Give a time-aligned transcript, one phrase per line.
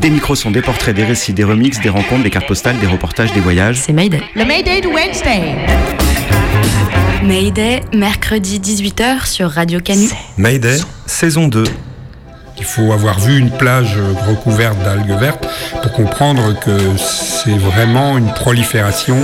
[0.00, 2.86] Des micros sont des portraits, des récits, des remixes, des rencontres, des cartes postales, des
[2.86, 3.82] reportages, des voyages.
[3.84, 4.22] C'est Mayday.
[4.34, 5.54] Le Mayday de Wednesday
[7.22, 10.08] Mayday, mercredi 18h sur Radio Canu.
[10.38, 11.64] Mayday, saison 2.
[12.56, 15.46] Il faut avoir vu une plage recouverte d'algues vertes
[15.82, 19.18] pour comprendre que c'est vraiment une prolifération.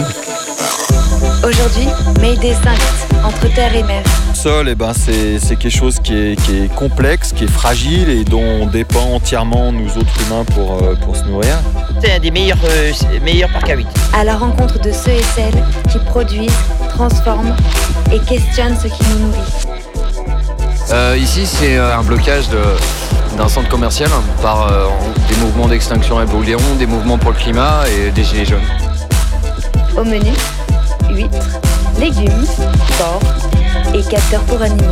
[1.43, 1.88] Aujourd'hui,
[2.20, 4.02] Mayday s'invite entre terre et mer.
[4.46, 7.50] Le sol, eh ben, c'est c'est quelque chose qui est, qui est complexe, qui est
[7.50, 11.56] fragile et dont on dépend entièrement, nous autres humains, pour, euh, pour se nourrir.
[12.00, 12.92] C'est un des meilleurs, euh,
[13.24, 13.88] meilleurs parcs à 8.
[14.12, 16.56] À la rencontre de ceux et celles qui produisent,
[16.90, 17.56] transforment
[18.12, 19.66] et questionnent ce qui nous nourrit.
[20.93, 24.10] Euh, ici, c'est un blocage de- d'un centre commercial
[24.43, 24.87] par euh,
[25.28, 28.60] des mouvements d'extinction évolution, des mouvements pour le climat et des gilets jaunes.
[29.96, 30.30] Au menu,
[31.10, 31.59] huîtres,
[31.99, 32.47] légumes,
[32.99, 33.23] porc
[33.95, 34.83] et capteurs pour animaux.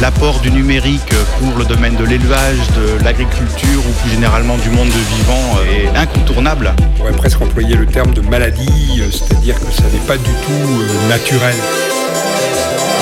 [0.00, 4.88] L'apport du numérique pour le domaine de l'élevage, de l'agriculture ou plus généralement du monde
[4.88, 6.72] de vivant est incontournable.
[6.78, 10.30] On pourrait presque employer le terme de maladie, euh, c'est-à-dire que ça n'est pas du
[10.30, 11.54] tout euh, naturel.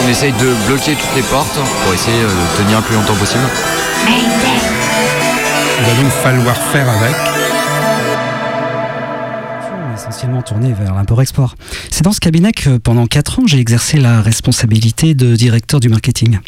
[0.05, 3.15] On essaye de bloquer toutes les portes pour essayer euh, de tenir le plus longtemps
[3.15, 3.45] possible.
[5.79, 7.56] Il va donc falloir faire avec.
[10.17, 11.57] Essentiellement tourné vers l'import-export.
[11.91, 15.91] C'est dans ce cabinet que pendant 4 ans, j'ai exercé la responsabilité de directeur du
[15.91, 16.39] marketing.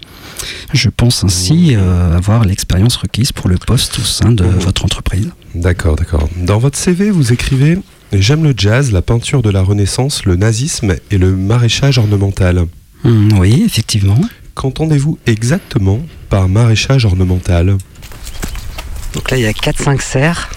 [0.72, 5.28] Je pense ainsi euh, avoir l'expérience requise pour le poste au sein de votre entreprise.
[5.54, 6.30] D'accord, d'accord.
[6.36, 7.78] Dans votre CV, vous écrivez
[8.10, 12.64] J'aime le jazz, la peinture de la Renaissance, le nazisme et le maraîchage ornemental.
[13.04, 14.18] Hum, oui, effectivement.
[14.54, 16.00] Qu'entendez-vous exactement
[16.30, 17.76] par maraîchage ornemental?
[19.12, 20.48] Donc là, il y a 4-5 serres.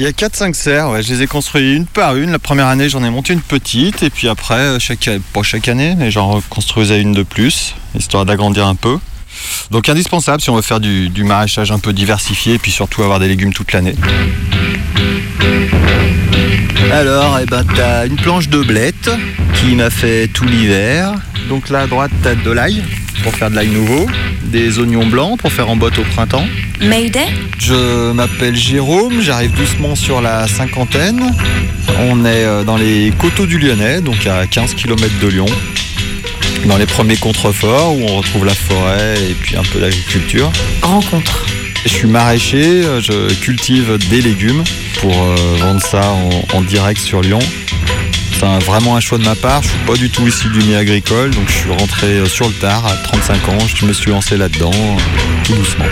[0.00, 2.30] Il y a 4-5 serres, ouais, je les ai construites une par une.
[2.30, 5.94] La première année, j'en ai monté une petite, et puis après, chaque, pas chaque année,
[5.94, 8.96] mais j'en reconstruisais une de plus, histoire d'agrandir un peu.
[9.70, 13.02] Donc indispensable si on veut faire du, du maraîchage un peu diversifié, et puis surtout
[13.02, 13.94] avoir des légumes toute l'année.
[16.90, 19.10] Alors, eh ben, t'as une planche de blette
[19.56, 21.12] qui m'a fait tout l'hiver.
[21.50, 22.80] Donc là à droite, t'as de l'ail
[23.24, 24.06] pour faire de l'ail nouveau,
[24.44, 26.46] des oignons blancs pour faire en botte au printemps.
[26.80, 27.26] Mayday
[27.58, 31.20] Je m'appelle Jérôme, j'arrive doucement sur la cinquantaine.
[31.98, 35.46] On est euh, dans les coteaux du Lyonnais, donc à 15 km de Lyon.
[36.66, 40.52] Dans les premiers contreforts où on retrouve la forêt et puis un peu l'agriculture.
[40.82, 41.46] Rencontre.
[41.84, 44.62] Je suis maraîcher, euh, je cultive des légumes
[45.00, 47.40] pour euh, vendre ça en, en direct sur Lyon.
[48.42, 50.78] Un- vraiment un choix de ma part, je suis pas du tout issu du milieu
[50.78, 54.10] agricole, donc je suis rentré euh, sur le tard à 35 ans, je me suis
[54.10, 54.96] lancé là-dedans, euh,
[55.44, 55.84] tout doucement.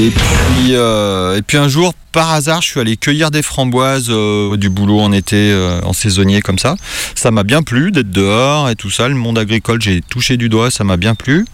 [0.00, 4.08] Et puis, euh, et puis un jour, par hasard, je suis allé cueillir des framboises
[4.08, 5.52] du boulot en été,
[5.84, 6.76] en saisonnier comme ça.
[7.14, 9.08] Ça m'a bien plu d'être dehors et tout ça.
[9.08, 11.44] Le monde agricole, j'ai touché du doigt, ça m'a bien plu.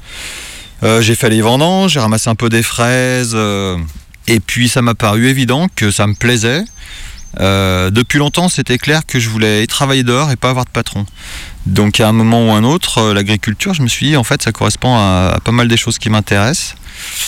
[1.01, 3.35] J'ai fait les vendanges, j'ai ramassé un peu des fraises.
[4.27, 6.65] Et puis ça m'a paru évident que ça me plaisait.
[7.41, 11.05] Euh, depuis longtemps, c'était clair que je voulais travailler dehors et pas avoir de patron.
[11.67, 14.43] Donc à un moment ou un autre, euh, l'agriculture, je me suis dit, en fait,
[14.43, 16.77] ça correspond à, à pas mal des choses qui m'intéressent.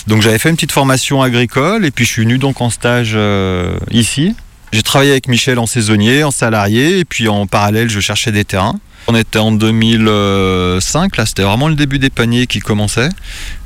[0.06, 3.12] Donc j'avais fait une petite formation agricole et puis je suis venu donc en stage
[3.14, 4.34] euh, ici.
[4.72, 8.44] J'ai travaillé avec Michel en saisonnier, en salarié et puis en parallèle, je cherchais des
[8.44, 8.78] terrains.
[9.08, 13.10] On était en 2005, là c'était vraiment le début des paniers qui commençaient.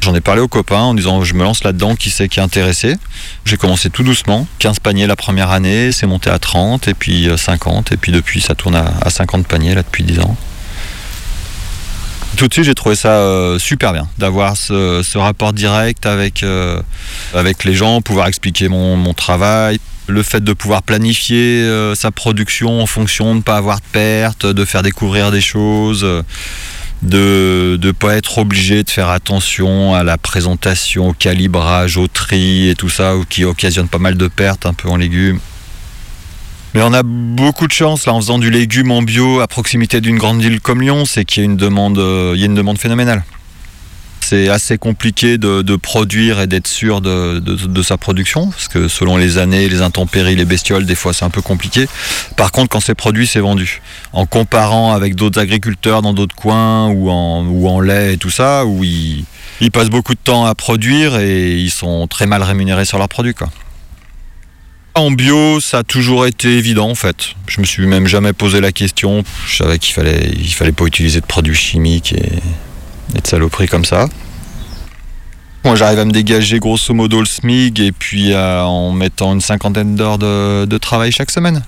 [0.01, 2.43] J'en ai parlé aux copains en disant je me lance là-dedans, qui c'est qui est
[2.43, 2.97] intéressé.
[3.47, 7.29] J'ai commencé tout doucement, 15 paniers la première année, c'est monté à 30 et puis
[7.29, 10.37] euh, 50 et puis depuis ça tourne à, à 50 paniers là depuis 10 ans.
[12.37, 16.81] Tout de suite, j'ai trouvé ça euh, super bien d'avoir ce, rapport direct avec, euh,
[17.35, 19.79] avec les gens, pouvoir expliquer mon travail,
[20.11, 23.87] le fait de pouvoir planifier euh, sa production en fonction de ne pas avoir de
[23.93, 26.23] pertes, de faire découvrir des choses, euh,
[27.03, 32.69] de ne pas être obligé de faire attention à la présentation, au calibrage, au tri
[32.69, 35.41] et tout ça, qui occasionne pas mal de pertes un peu en légumes.
[36.75, 40.19] Mais on a beaucoup de chance en faisant du légume en bio à proximité d'une
[40.19, 42.55] grande ville comme Lyon, c'est qu'il y a une demande, euh, il y a une
[42.55, 43.25] demande phénoménale.
[44.31, 49.39] C'est assez compliqué de, produire et d'être sûr de, sa production, parce que selon les
[49.39, 51.89] années, les intempéries, les bestioles, des fois c'est un peu compliqué.
[52.37, 53.83] Par contre, quand c'est produit, c'est vendu.
[54.13, 58.85] En comparant avec d'autres agriculteurs dans d'autres coins ou en, lait et tout ça, où
[58.85, 59.25] ils,
[59.73, 63.35] passent beaucoup de temps à produire et ils sont très mal rémunérés sur leurs produits.
[64.95, 67.35] En bio, ça a toujours été évident en fait.
[67.49, 69.25] Je me suis même jamais posé la question.
[69.49, 72.31] Je savais qu'il fallait, il fallait pas utiliser de produits chimiques et,
[73.17, 74.09] et de saloperies comme ça.
[75.63, 79.43] Moi, j'arrive à me dégager grosso modo le SMIG et puis euh, en mettant une
[79.43, 81.63] cinquantaine d'heures de, travail chaque semaine.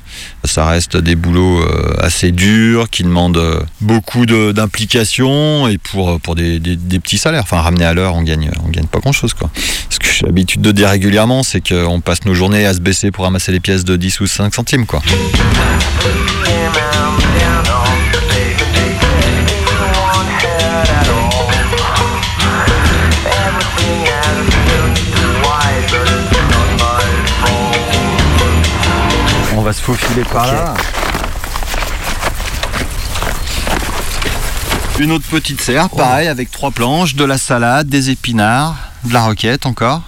[0.44, 6.36] Ça reste des boulots euh, assez durs qui demandent euh, beaucoup d'implication et pour, pour
[6.36, 7.42] des, des- des petits salaires.
[7.42, 9.34] Enfin, ramener à l'heure, on gagne, on gagne pas grand chose.
[9.34, 9.50] Quoi.
[9.90, 13.10] Ce que j'ai l'habitude de dire régulièrement, c'est qu'on passe nos journées à se baisser
[13.10, 14.86] pour ramasser les pièces de 10 ou 5 centimes.
[14.86, 15.02] Quoi.
[29.72, 30.74] Va se faufiler par là.
[34.98, 39.22] Une autre petite serre, pareil, avec trois planches, de la salade, des épinards, de la
[39.22, 40.02] roquette encore.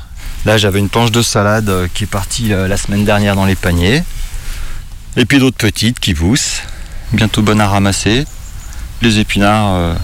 [0.44, 3.46] Là, j'avais une planche de salade euh, qui est partie euh, la semaine dernière dans
[3.46, 4.02] les paniers.
[5.16, 6.60] Et puis d'autres petites qui poussent.
[7.12, 8.26] Bientôt bonnes à ramasser.
[9.00, 9.94] Les épinards, euh,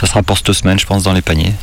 [0.00, 1.54] ça sera pour cette semaine, je pense, dans les paniers.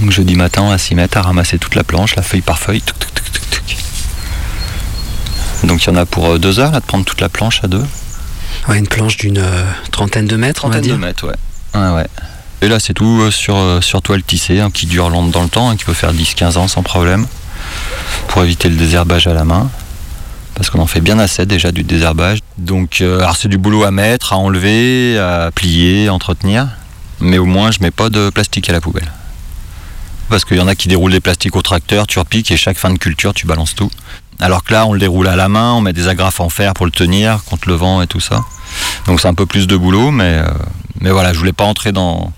[0.00, 2.82] Donc jeudi matin, va s'y mettre à ramasser toute la planche, la feuille par feuille.
[2.82, 3.83] Tuc, tuc, tuc.
[5.66, 7.60] Donc il y en a pour euh, deux heures là, de prendre toute la planche
[7.62, 7.84] à deux.
[8.68, 11.06] Ouais, une planche d'une euh, trentaine de mètres, on va Trentaine de dire.
[11.06, 11.80] mètres, ouais.
[11.80, 12.06] Ouais, ouais.
[12.62, 15.42] Et là, c'est tout euh, sur, euh, sur toile tissée, hein, qui dure long- dans
[15.42, 17.26] le temps, hein, qui peut faire 10-15 ans sans problème,
[18.28, 19.70] pour éviter le désherbage à la main.
[20.54, 22.38] Parce qu'on en fait bien assez déjà du désherbage.
[22.58, 26.68] Donc, alors c'est du boulot à mettre, à enlever, à plier, à entretenir.
[27.20, 29.10] Mais au moins, je mets pas de plastique à la poubelle.
[30.34, 32.76] Parce qu'il y en a qui déroulent des plastiques au tracteur, tu repiques et chaque
[32.76, 33.88] fin de culture, tu balances tout.
[34.40, 36.74] Alors que là, on le déroule à la main, on met des agrafes en fer
[36.74, 38.44] pour le tenir contre le vent et tout ça.
[39.06, 40.48] Donc c'est un peu plus de boulot, mais, euh,
[41.00, 42.32] mais voilà, je voulais pas entrer dans,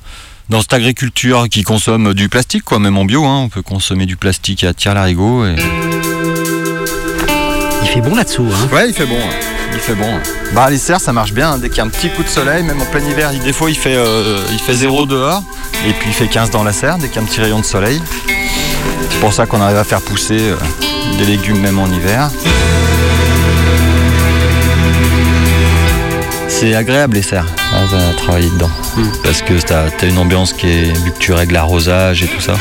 [0.51, 2.79] dans cette agriculture qui consomme du plastique, quoi.
[2.79, 5.47] Même en bio, hein, on peut consommer du plastique à tir larigot.
[7.87, 9.15] Il fait bon là-dessous, hein Ouais, il fait bon.
[9.15, 9.41] ouais.
[9.73, 10.05] Il fait bon.
[10.05, 10.23] ouais.
[10.55, 11.53] Bah les serres, ça marche bien.
[11.53, 11.59] hein.
[11.59, 13.53] Dès qu'il y a un petit coup de soleil, même en plein hiver, il- des
[13.53, 15.43] fois il fait, euh, il fait 0 dehors,
[15.87, 17.61] et puis il fait 15 dans la serre, dès qu'il y a un petit rayon
[17.61, 18.01] de soleil.
[19.11, 20.57] C'est pour ça qu'on arrive à faire pousser euh,
[21.19, 22.31] des légumes même en hiver.
[26.49, 28.71] C'est agréable les serres à, travailler dedans.
[29.23, 30.93] Parce que t'as as une ambiance qui est.
[31.05, 32.55] vu que tu règles l'arrosage et tout ça.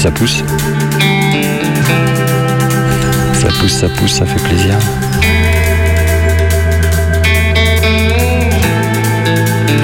[0.00, 0.42] Ça pousse.
[3.34, 4.78] Ça pousse, ça pousse, ça fait plaisir.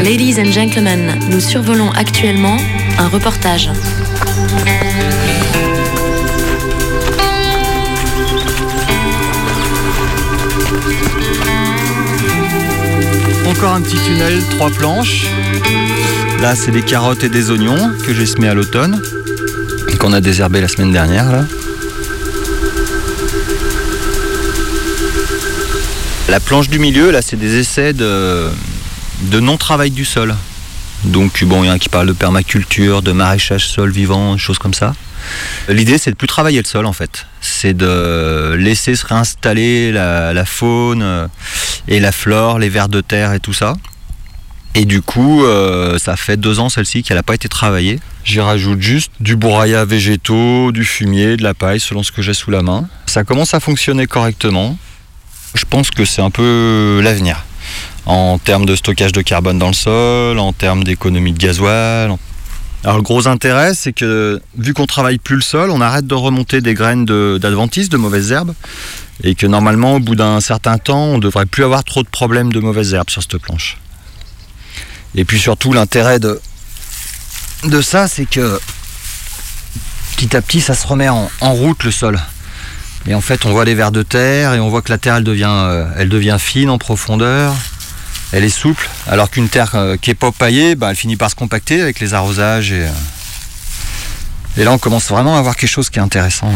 [0.03, 2.57] Ladies and gentlemen, nous survolons actuellement
[2.99, 3.69] un reportage.
[13.47, 15.27] Encore un petit tunnel, trois planches.
[16.41, 19.03] Là, c'est des carottes et des oignons que j'ai semés à l'automne.
[20.13, 21.45] A désherbé la semaine dernière.
[26.29, 28.51] La planche du milieu, là, c'est des essais de,
[29.33, 30.35] non-travail du sol.
[31.05, 34.59] Donc, bon, il y en a qui parlent de permaculture, de maraîchage sol vivant, choses
[34.59, 34.95] comme ça.
[35.69, 37.27] L'idée, c'est de plus travailler le sol, en fait.
[37.41, 41.27] C'est de laisser se réinstaller la, la faune euh,
[41.89, 43.75] et la flore, les vers de terre et tout ça.
[44.75, 47.99] Et du coup, euh, ça fait deux ans celle-ci qu'elle n'a pas été travaillée.
[48.27, 52.35] J'y rajoute juste du bourraillat végétaux, du fumier, de la paille, selon ce que j'ai
[52.35, 52.89] sous la main.
[53.07, 54.77] Ça commence à fonctionner correctement.
[55.55, 57.45] Je pense que c'est un peu l'avenir.
[58.05, 62.17] En termes de stockage de carbone dans le sol, en termes d'économie de gasoil.
[62.83, 66.15] Alors le gros intérêt, c'est que vu qu'on travaille plus le sol, on arrête de
[66.15, 68.55] remonter des graines de- d'adventices, de, mauvaises herbes,
[69.23, 72.53] et que normalement, au bout d'un certain temps, on devrait plus avoir trop de problèmes
[72.53, 73.79] de mauvaises herbes sur cette planche.
[75.15, 76.41] Et puis surtout, l'intérêt de,
[77.65, 78.61] de ça, c'est que
[80.17, 82.19] petit à petit, ça se remet en, route le sol.
[83.07, 85.17] Et en fait, on voit les vers de terre et on voit que la terre,
[85.17, 87.55] elle devient, euh, fine en profondeur.
[88.33, 91.31] Elle est souple, alors qu'une terre euh, qui est pas paillée, bah, elle finit par
[91.31, 92.73] se compacter avec les arrosages.
[92.73, 92.87] Et,
[94.59, 96.53] euh, là, on commence vraiment à avoir quelque chose qui est intéressant.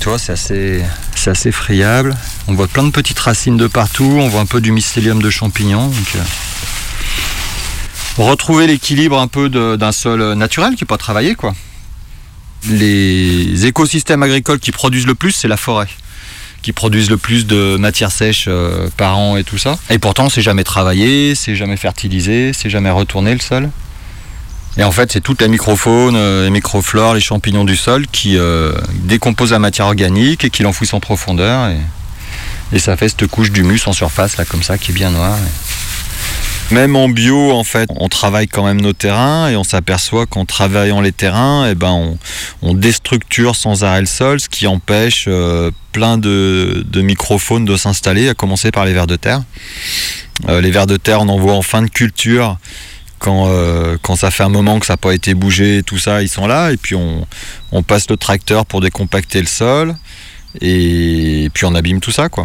[0.00, 2.14] Tu vois, c'est assez, c'est assez friable.
[2.48, 4.18] On voit plein de petites racines de partout.
[4.18, 5.90] On voit un peu du mycélium de champignons.
[8.26, 11.54] Retrouver l'équilibre un peu d'un sol naturel qui n'est pas travaillé, quoi.
[12.68, 15.88] Les écosystèmes agricoles qui produisent le plus, c'est la forêt
[16.62, 19.78] qui produisent le plus de matière sèche euh, par an et tout ça.
[19.88, 23.70] Et pourtant, c'est jamais travaillé, c'est jamais fertilisé, c'est jamais retourné le sol.
[24.76, 28.36] Et en fait, c'est toute la microfaune, euh, les microflores, les champignons du sol qui
[28.36, 31.70] euh, décomposent la matière organique et qui l'enfouissent en profondeur.
[32.72, 35.36] Et, ça fait cette couche d'humus en surface, là, comme ça, qui est bien noire.
[36.70, 40.44] Même en bio, en fait, on travaille quand même nos terrains et on s'aperçoit qu'en
[40.44, 42.16] travaillant les terrains, eh ben,
[42.62, 47.76] on, déstructure sans arrêt le sol, ce qui empêche euh, plein de, de microphones de
[47.76, 49.42] s'installer, à commencer par les vers de terre.
[50.48, 52.56] Euh, les vers de terre, on en voit en fin de culture.
[53.18, 56.22] Quand, euh, quand ça fait un moment que ça n'a pas été bougé, tout ça,
[56.22, 56.70] ils sont là.
[56.70, 57.26] Et puis on,
[57.72, 59.96] on passe le tracteur pour décompacter le sol.
[60.60, 62.44] Et puis on abîme tout ça, quoi.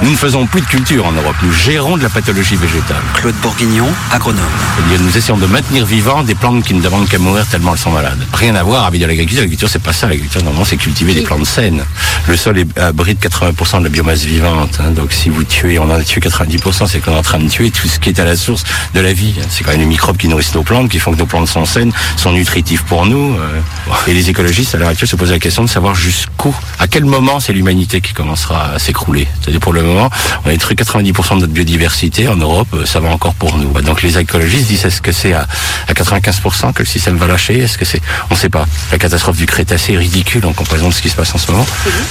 [0.00, 3.02] Nous ne faisons plus de culture en Europe, nous gérons de la pathologie végétale.
[3.14, 4.44] Claude Bourguignon, agronome.
[4.76, 7.80] C'est-à-dire nous essayons de maintenir vivants des plantes qui ne demandent qu'à mourir tellement elles
[7.80, 8.18] sont malades.
[8.32, 11.22] Rien à voir avec de l'agriculture, l'agriculture c'est pas ça, l'agriculture normalement c'est cultiver des
[11.22, 11.82] plantes saines.
[12.28, 14.90] Le sol est- abrite 80% de la biomasse vivante, hein.
[14.92, 17.48] donc si vous tuez, on en a tué 90%, c'est qu'on est en train de
[17.48, 18.62] tuer tout ce qui est à la source
[18.94, 19.34] de la vie.
[19.50, 21.64] C'est quand même les microbes qui nourrissent nos plantes, qui font que nos plantes sont
[21.64, 23.34] saines, sont nutritifs pour nous.
[23.36, 23.60] euh.
[24.06, 27.04] Et les écologistes à l'heure actuelle se posent la question de savoir jusqu'où, à quel
[27.04, 29.28] moment c'est l'humanité qui commencera à s'écrouler.
[29.40, 30.10] C'est-à-dire pour le moment,
[30.44, 33.70] on a détruit 90% de notre biodiversité en Europe, euh, ça va encore pour nous.
[33.82, 35.46] Donc les écologistes disent est-ce que c'est à,
[35.88, 37.58] à 95% que le système va lâcher?
[37.58, 38.66] Est-ce que c'est On ne sait pas.
[38.90, 41.52] La catastrophe du Crétacé est ridicule en comparaison de ce qui se passe en ce
[41.52, 41.66] moment.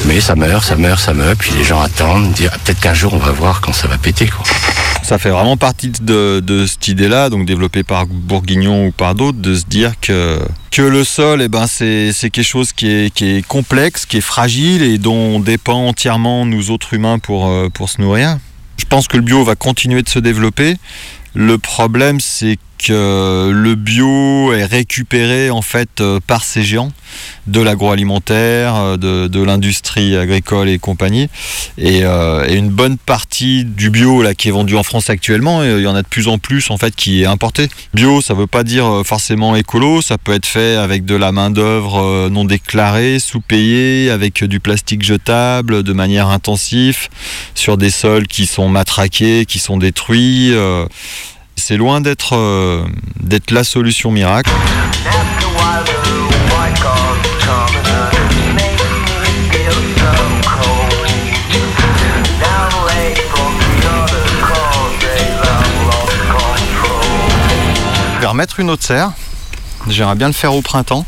[0.05, 2.93] Mais ça meurt, ça meurt, ça meurt, puis les gens attendent, dire ah, peut-être qu'un
[2.93, 4.27] jour on va voir quand ça va péter.
[4.27, 4.43] Quoi.
[5.03, 9.55] Ça fait vraiment partie de, cette idée-là, donc développée par Bourguignon ou par d'autres, de
[9.55, 13.47] se dire que, que le sol, eh ben, c'est quelque chose qui est, qui est
[13.47, 14.97] complexe, qui est fragile et
[15.39, 18.37] dépend entièrement, nous autres humains, pour, euh, pour se nourrir.
[18.77, 20.75] Je pense que le bio va continuer de se développer.
[21.33, 22.57] Le problème, c'est
[22.89, 26.91] le bio est récupéré en fait euh, par ces géants
[27.47, 31.29] de l'agroalimentaire, euh, de, l'industrie agricole et compagnie.
[31.77, 35.87] Et, euh, une bonne partie du bio qui est vendu en France actuellement, il y
[35.87, 37.69] en a de plus en plus en fait qui est importé.
[37.93, 41.49] Bio, ça veut pas dire forcément écolo, ça peut être fait avec de la main
[41.49, 47.07] d'œuvre euh, non déclarée, sous-payée, avec du plastique jetable, de manière intensive,
[47.55, 50.53] sur des sols qui sont matraqués, qui sont détruits.
[51.67, 52.85] C'est loin d'être euh,
[53.19, 54.49] d'être la solution miracle.
[68.15, 69.11] Je vais remettre une autre serre.
[69.89, 71.05] J'aimerais bien le faire au printemps.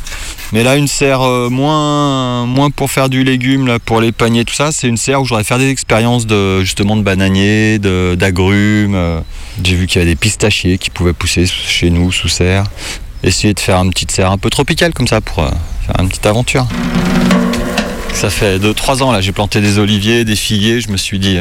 [0.51, 4.53] Mais là, une serre euh, moins, pour faire du légume, là, pour les paniers, tout
[4.55, 8.95] ça, c'est une serre où j'aurais faire des expériences de, justement de bananiers, d'agrumes.
[8.95, 9.19] euh.
[9.63, 12.63] J'ai vu qu'il y avait des pistachiers qui pouvaient pousser chez nous sous serre.
[13.21, 15.49] Essayer de faire une petite serre un peu tropicale comme ça pour euh,
[15.85, 16.65] faire une petite aventure.
[18.13, 21.37] Ça fait 2-3 ans là, j'ai planté des oliviers, des figuiers, je me suis dit.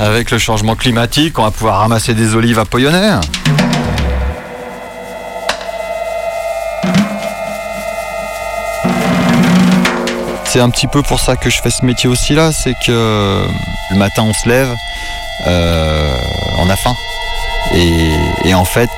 [0.00, 3.20] avec le changement climatique, on va pouvoir ramasser des olives à Poyonnet.
[10.54, 12.92] C'est un petit peu pour ça que je fais ce métier aussi là, c'est que
[12.92, 13.44] euh,
[13.90, 14.72] le matin on se lève,
[15.48, 16.16] euh,
[16.58, 16.94] on a faim.
[18.44, 18.88] Et, en fait,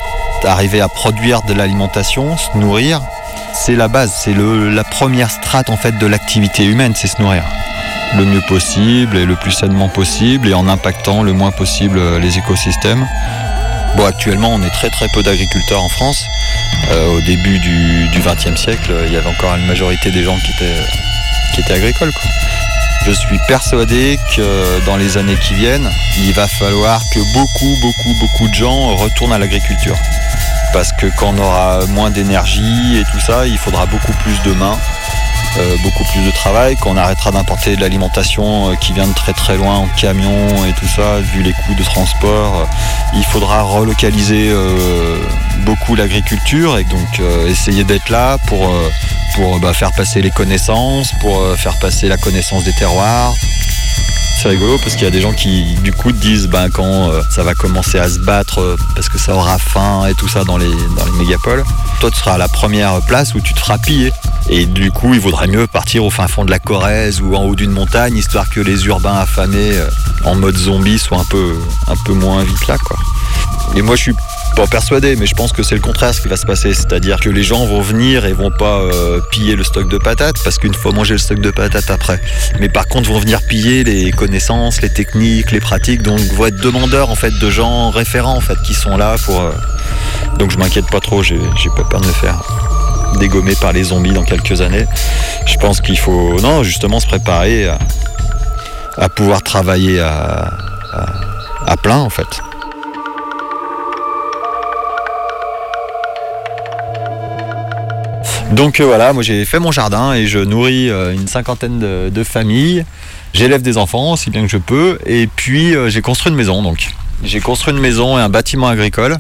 [0.45, 3.01] arriver à produire de l'alimentation, se nourrir,
[3.55, 7.43] c'est la base, c'est la première strate en fait de l'activité humaine, c'est se nourrir
[8.19, 12.19] le mieux possible et le plus sainement possible et en impactant le moins possible euh,
[12.19, 13.09] les écosystèmes.
[13.97, 16.23] Bon, actuellement, on est très très peu d'agriculteurs en France.
[16.91, 20.83] Au début du XXe siècle, il y avait encore une majorité des gens qui étaient,
[21.63, 22.31] quoi.
[23.07, 28.15] Je suis persuadé que dans les années qui viennent, il va falloir que beaucoup, beaucoup,
[28.21, 29.97] beaucoup de gens retournent à l'agriculture.
[30.73, 34.53] Parce que quand on aura moins d'énergie et tout ça, il faudra beaucoup plus de
[34.53, 34.77] mains,
[35.59, 39.33] euh, beaucoup plus de travail, qu'on arrêtera d'importer de l'alimentation euh, qui vient de très
[39.33, 42.69] très loin en camion et tout ça, vu les coûts de transport.
[43.15, 45.19] il faudra relocaliser euh,
[45.65, 48.89] beaucoup l'agriculture et donc euh, essayer d'être là pour, euh,
[49.35, 53.33] pour bah, faire passer les connaissances, pour euh, faire passer la connaissance des terroirs.
[54.39, 57.23] C'est rigolo parce qu'il y a des gens qui du coup disent ben, quand euh,
[57.31, 60.45] ça va commencer à se battre euh, parce que ça aura faim et tout ça
[60.45, 61.65] dans les, dans les mégapoles,
[62.01, 64.13] toi tu seras à la première place où tu te feras piller.
[64.51, 67.45] Et du coup il vaudrait mieux partir au fin fond de la Corrèze ou en
[67.45, 69.89] haut d'une montagne histoire que les urbains affamés euh,
[70.25, 71.59] en mode zombie soient un peu,
[71.89, 72.99] un peu moins vite là quoi.
[73.75, 74.15] Et moi je suis
[74.57, 76.73] pas persuadé, mais je pense que c'est le contraire ce qui va se passer.
[76.73, 80.37] C'est-à-dire que les gens vont venir et vont pas euh, piller le stock de patates,
[80.43, 82.19] parce qu'une fois mangé le stock de patates après.
[82.59, 86.57] Mais par contre vont venir piller les connaissances, les techniques, les pratiques, donc vont être
[86.57, 89.41] demandeurs en fait de gens référents en fait qui sont là pour.
[89.43, 89.53] euh,
[90.39, 91.39] Donc je m'inquiète pas trop, j'ai
[91.77, 92.41] pas peur de me faire
[93.21, 94.87] dégommer par les zombies dans quelques années.
[95.47, 97.69] Je pense qu'il faut non justement se préparer
[98.97, 102.41] à, pouvoir travailler à plein en fait.
[108.53, 112.25] Donc euh, voilà, moi j'ai fait mon jardin et je nourris euh, une cinquantaine de,
[112.25, 112.85] familles.
[113.35, 114.99] J'élève des enfants aussi bien que je peux.
[115.05, 116.91] Et puis euh, j'ai construit une maison donc.
[117.25, 119.19] J'ai construit une maison et un bâtiment agricole.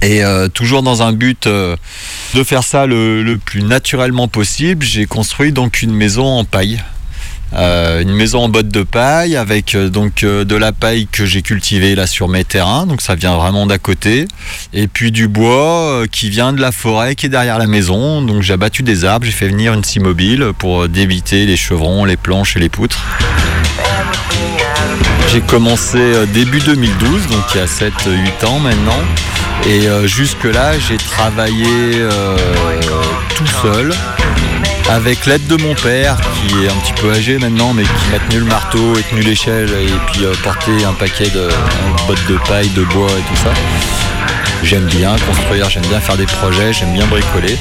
[0.00, 0.22] Et
[0.54, 5.92] toujours dans un but de faire ça le plus naturellement possible, j'ai construit donc une
[5.92, 6.80] maison en paille.
[7.54, 11.24] Euh, une maison en botte de paille avec euh, donc euh, de la paille que
[11.24, 14.28] j'ai cultivée là sur mes terrains, donc ça vient vraiment d'à côté,
[14.74, 18.20] et puis du bois qui vient de la forêt qui est derrière la maison.
[18.20, 22.04] Donc j'ai abattu des arbres, j'ai fait venir une scie mobile pour débiter les chevrons,
[22.04, 23.00] les planches et les poutres.
[25.32, 25.98] J'ai commencé
[26.32, 29.00] début 2012, donc il y a 7-8 ans maintenant.
[29.66, 32.06] Et jusque-là, j'ai travaillé
[33.36, 33.92] tout seul,
[34.88, 38.18] avec l'aide de mon père, qui est un petit peu âgé maintenant, mais qui m'a
[38.18, 41.48] tenu le marteau et tenu l'échelle, et puis euh, porté un paquet de
[42.06, 43.52] bottes de paille, de bois et tout ça.
[44.62, 47.56] J'aime bien construire, j'aime bien faire des projets, j'aime bien bricoler.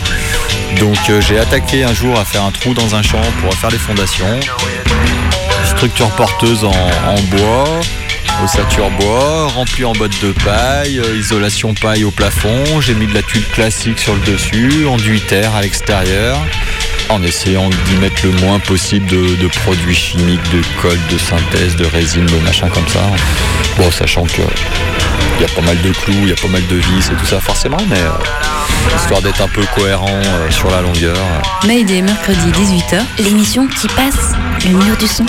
[0.79, 3.69] Donc euh, j'ai attaqué un jour à faire un trou dans un champ pour faire
[3.69, 4.39] les fondations.
[5.65, 7.79] Structure porteuse en, en bois,
[8.43, 12.81] ossature bois, remplie en bottes de paille, euh, isolation paille au plafond.
[12.81, 16.37] J'ai mis de la tuile classique sur le dessus, enduit terre à l'extérieur,
[17.09, 21.85] en essayant d'y mettre le moins possible de, produits chimiques, de colle, de synthèse, de
[21.85, 23.01] résine, de machin comme ça.
[23.77, 24.41] Bon, sachant que
[25.39, 27.15] il y a pas mal de clous, il y a pas mal de vis et
[27.15, 31.15] tout ça forcément, mais euh, histoire d'être un peu cohérent euh, sur la longueur.
[31.15, 31.67] euh.
[31.67, 33.01] Mayday, mercredi 18h.
[33.19, 34.33] L'émission qui passe
[34.65, 35.25] le mur du son.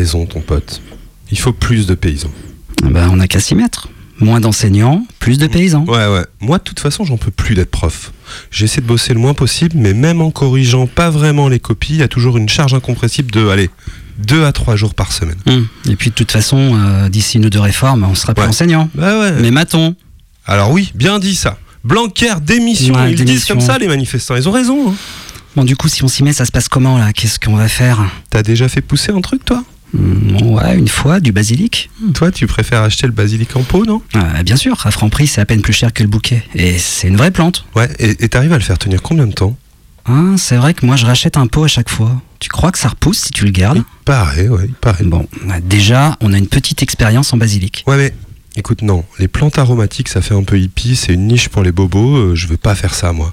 [0.00, 0.80] Raison, ton pote.
[1.30, 2.30] Il faut plus de paysans.
[2.82, 3.88] Ben, on n'a qu'à s'y mettre.
[4.18, 5.84] Moins d'enseignants, plus de paysans.
[5.86, 6.24] Ouais, ouais.
[6.40, 8.12] Moi, de toute façon, j'en peux plus d'être prof.
[8.50, 11.98] J'essaie de bosser le moins possible, mais même en corrigeant pas vraiment les copies, il
[12.00, 13.70] y a toujours une charge incompressible de, allez,
[14.18, 15.38] 2 à 3 jours par semaine.
[15.46, 15.66] Hum.
[15.88, 18.48] Et puis de toute façon, euh, d'ici une ou deux réformes, on sera plus Ouais.
[18.48, 18.88] enseignant.
[18.94, 19.32] Bah ouais.
[19.40, 19.94] Mais maton.
[20.46, 21.58] Alors oui, bien dit ça.
[21.84, 24.90] Blanquer, démission, Ouais, ils disent comme ça les manifestants, ils ont raison.
[24.90, 24.94] hein.
[25.56, 27.12] Bon, du coup, si on s'y met, ça se passe comment là?
[27.14, 28.04] Qu'est-ce qu'on va faire?
[28.28, 29.64] T'as déjà fait pousser un truc toi?
[29.94, 31.90] Ouais, une fois, du basilic.
[32.14, 34.02] Toi, tu préfères acheter le basilic en pot, non?
[34.14, 36.44] Ah, bien sûr, à franc prix, c'est à peine plus cher que le bouquet.
[36.54, 37.64] Et c'est une vraie plante.
[37.74, 39.56] Ouais, et t'arrives à le faire tenir combien de temps?
[40.06, 42.20] Hein, c'est vrai que moi, je rachète un pot à chaque fois.
[42.38, 43.82] Tu crois que ça repousse si tu le gardes?
[44.04, 45.04] Pareil, ouais, il paraît.
[45.04, 47.84] Bon, bah, déjà, on a une petite expérience en basilic.
[47.86, 48.14] Ouais, mais
[48.56, 51.72] écoute, non, les plantes aromatiques, ça fait un peu hippie, c'est une niche pour les
[51.72, 53.32] bobos, euh, je veux pas faire ça, moi.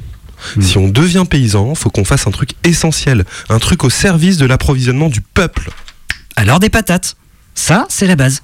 [0.55, 0.61] Hmm.
[0.61, 4.45] Si on devient paysan, faut qu'on fasse un truc essentiel, un truc au service de
[4.45, 5.71] l'approvisionnement du peuple.
[6.37, 7.17] Alors des patates.
[7.55, 8.43] Ça, c'est la base.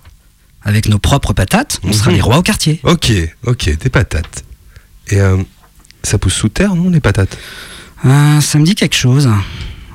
[0.64, 2.16] Avec nos propres patates, on sera Mhm.
[2.16, 2.80] les rois au quartier.
[2.84, 3.12] Ok,
[3.46, 4.44] ok, des patates.
[5.10, 5.42] Et euh,
[6.04, 7.38] ça pousse sous terre, non, les patates?
[8.04, 9.30] Ah, ça me dit quelque chose.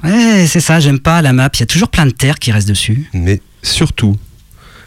[0.04, 1.50] Ouais, c'est ça, j'aime pas la map.
[1.54, 3.08] Il y a toujours plein de terre qui reste dessus.
[3.12, 4.16] Mais surtout,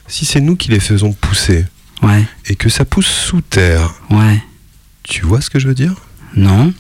[0.08, 1.66] si c'est nous qui les faisons pousser,
[2.02, 4.42] Ouais, et que ça pousse sous terre, ouais.
[5.04, 5.94] tu vois ce que je veux dire?
[6.36, 6.74] Non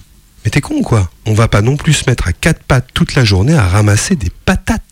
[0.43, 1.11] Mais t'es con ou quoi?
[1.27, 4.15] On va pas non plus se mettre à quatre pattes toute la journée à ramasser
[4.15, 4.90] des patates.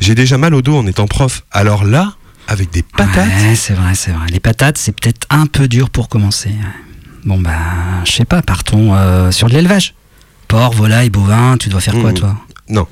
[0.00, 1.44] J'ai déjà mal au dos en étant prof.
[1.50, 2.14] Alors là,
[2.46, 4.26] avec des patates, Ouais, c'est vrai, c'est vrai.
[4.30, 6.50] Les patates, c'est peut-être un peu dur pour commencer.
[7.24, 7.52] Bon, bah,
[8.04, 9.94] je sais pas, partons euh, sur de l'élevage.
[10.46, 12.14] Porc, volaille, bovin, tu dois faire quoi, Mmh.
[12.14, 12.36] toi?
[12.70, 12.86] Non,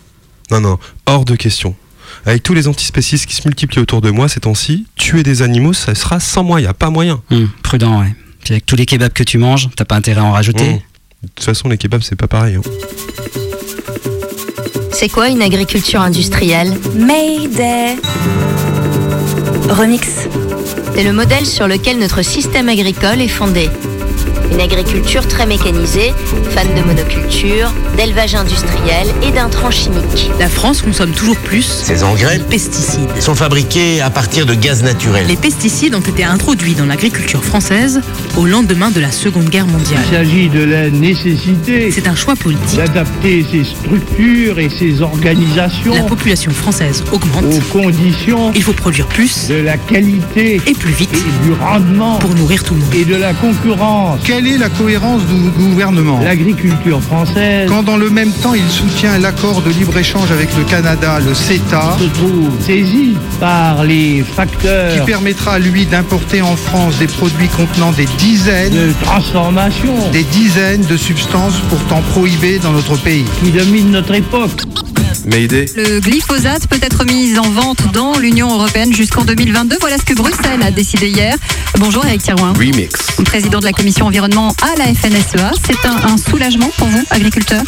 [0.51, 1.75] non, non, hors de question.
[2.27, 5.73] Avec tous les antispécistes qui se multiplient autour de moi ces temps-ci, tuer des animaux,
[5.73, 7.23] ça sera sans moyen, pas moyen.
[7.31, 8.15] Hum, Prudent, ouais.
[8.45, 10.71] Puis avec tous les kebabs que tu manges, t'as pas intérêt à en rajouter?
[10.75, 10.79] Mmh.
[11.23, 12.57] De toute façon, les kebabs, c'est pas pareil.
[12.57, 12.61] hein.
[14.93, 17.97] C'est quoi une agriculture industrielle Mayday
[19.69, 20.29] Remix.
[20.95, 23.69] C'est le modèle sur lequel notre système agricole est fondé.
[24.53, 26.15] Une agriculture très mécanisée,
[26.51, 30.31] fan de monoculture, d'élevage industriel et d'intrants chimiques.
[30.39, 33.09] La France consomme toujours plus Ces engrais de pesticides.
[33.21, 35.27] sont fabriqués à partir de gaz naturel.
[35.27, 38.01] Les pesticides ont été introduits dans l'agriculture française
[38.37, 40.01] au lendemain de la Seconde Guerre mondiale.
[40.11, 42.77] Il s'agit de la nécessité C'est un choix politique.
[42.79, 47.45] d'adapter ces structures et ces organisations La population française augmente.
[47.45, 52.19] aux conditions Il faut produire plus de la qualité et plus vite et du rendement
[52.19, 52.95] pour nourrir tout le monde.
[52.95, 54.21] et de la concurrence.
[54.37, 59.17] Quelle est la cohérence du gouvernement L'agriculture française quand dans le même temps il soutient
[59.17, 64.23] l'accord de libre-échange avec le Canada, le CETA, se trouve saisie par les
[64.93, 70.25] qui permettra à lui d'importer en France des produits contenant des dizaines, de transformation des
[70.25, 73.25] dizaines de substances pourtant prohibées dans notre pays.
[73.43, 74.61] qui dominent notre époque.
[75.27, 75.67] Mayday.
[75.77, 79.77] Le glyphosate peut être mis en vente dans l'Union européenne jusqu'en 2022.
[79.81, 81.37] Voilà ce que Bruxelles a décidé hier.
[81.79, 82.53] Bonjour Eric Thirouin.
[82.53, 82.95] Remix.
[83.25, 85.51] Président de la commission environnement à la FNSEA.
[85.67, 87.65] C'est un, un soulagement pour vous, agriculteurs?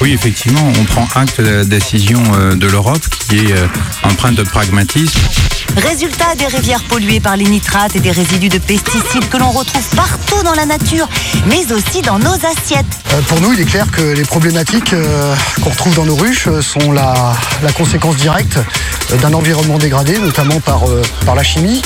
[0.00, 3.66] Oui, effectivement, on prend acte de la décision euh, de l'Europe qui est euh,
[4.02, 5.20] empreinte de pragmatisme.
[5.76, 9.86] Résultat des rivières polluées par les nitrates et des résidus de pesticides que l'on retrouve
[9.94, 11.06] partout dans la nature,
[11.46, 12.86] mais aussi dans nos assiettes.
[13.12, 16.48] Euh, Pour nous, il est clair que les problématiques euh, qu'on retrouve dans nos ruches
[16.60, 18.58] sont la, la conséquence directe
[19.20, 21.82] d'un environnement dégradé, notamment par, euh, par la chimie,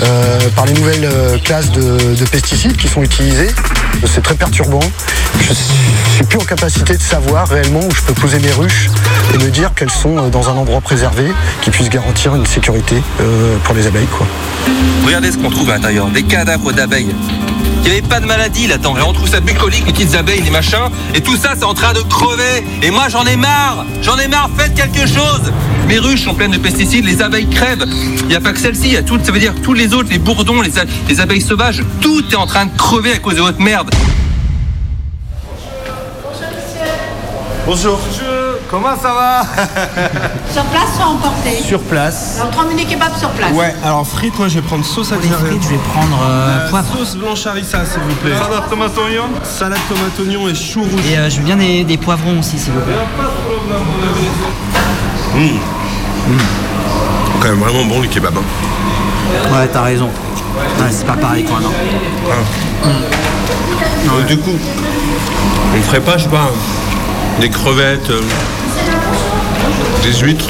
[0.00, 1.08] euh, par les nouvelles
[1.44, 3.50] classes de, de pesticides qui sont utilisées.
[4.06, 4.80] C'est très perturbant.
[5.40, 5.54] Je ne
[6.14, 8.88] suis plus en capacité de savoir réellement où je peux poser mes ruches
[9.34, 11.32] et me dire qu'elles sont euh, dans un endroit préservé
[11.62, 14.06] qui puisse garantir une sécurité euh, pour les abeilles.
[14.06, 14.26] Quoi.
[15.04, 17.14] Regardez ce qu'on trouve à l'intérieur, des cadavres d'abeilles.
[17.82, 18.96] Il n'y avait pas de maladie là-dedans.
[18.96, 20.90] Et on trouve ça bucolique, les petites abeilles, les machins.
[21.14, 22.64] Et tout ça, c'est en train de crever.
[22.82, 23.84] Et moi, j'en ai marre.
[24.02, 24.50] J'en ai marre.
[24.56, 25.50] Faites quelque chose.
[25.88, 27.04] Mes ruches sont pleines de pesticides.
[27.04, 27.84] Les abeilles crèvent.
[28.20, 28.88] Il n'y a pas que celle-ci.
[28.88, 30.62] Il y a tout, ça veut dire tous les autres, les bourdons,
[31.08, 31.82] les abeilles sauvages.
[32.00, 33.90] Tout est en train de crever à cause de votre merde.
[37.70, 38.00] Bonjour.
[38.68, 39.42] Comment ça va
[40.52, 42.38] Sur place ou emporté Sur place.
[42.40, 43.52] Alors 3 minutes kebab sur place.
[43.52, 46.18] Ouais, alors frites, moi je vais prendre sauce à Pour les frites, je vais prendre
[46.68, 46.98] poivre.
[46.98, 48.32] Sauce blanche harissa, s'il vous plaît.
[48.36, 49.22] Salade tomate oignon.
[49.44, 51.00] Salade tomate oignon et chou rouge.
[51.08, 52.94] Et euh, je veux bien des, des poivrons aussi, s'il vous plaît.
[55.36, 55.38] Mmh.
[55.38, 56.38] Mmh.
[57.40, 58.34] Quand même vraiment bon le kebab.
[58.36, 59.54] hein.
[59.54, 60.06] Ouais, t'as raison.
[60.08, 61.70] Ouais, c'est pas pareil quoi, non.
[64.08, 64.58] Donc, du coup,
[65.76, 66.50] on ferait pas, je sais pas,
[67.38, 68.20] des crevettes, euh,
[70.02, 70.46] des huîtres,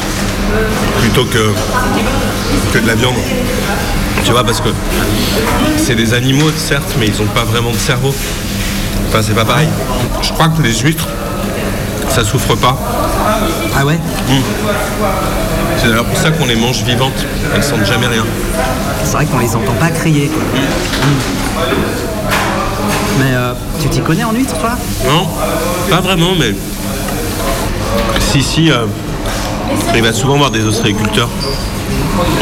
[1.01, 1.53] plutôt que,
[2.73, 3.15] que de la viande.
[4.25, 4.69] Tu vois, parce que
[5.77, 8.15] c'est des animaux, certes, mais ils ont pas vraiment de cerveau.
[9.09, 9.69] Enfin, c'est pas pareil.
[10.23, 11.09] Je crois que les huîtres,
[12.09, 12.77] ça souffre pas.
[13.77, 13.99] Ah ouais?
[15.79, 17.25] C'est d'ailleurs pour ça qu'on les mange vivantes.
[17.55, 18.25] Elles sentent jamais rien.
[19.05, 20.29] C'est vrai qu'on les entend pas crier.
[20.29, 20.43] quoi.
[20.43, 22.40] Mm.
[23.21, 24.77] Mais euh, tu t'y connais en huîtres, toi?
[25.07, 25.27] Non,
[25.91, 26.53] pas vraiment, mais
[28.19, 28.87] si, si, euh,
[29.95, 31.29] il va souvent voir des ostréiculteurs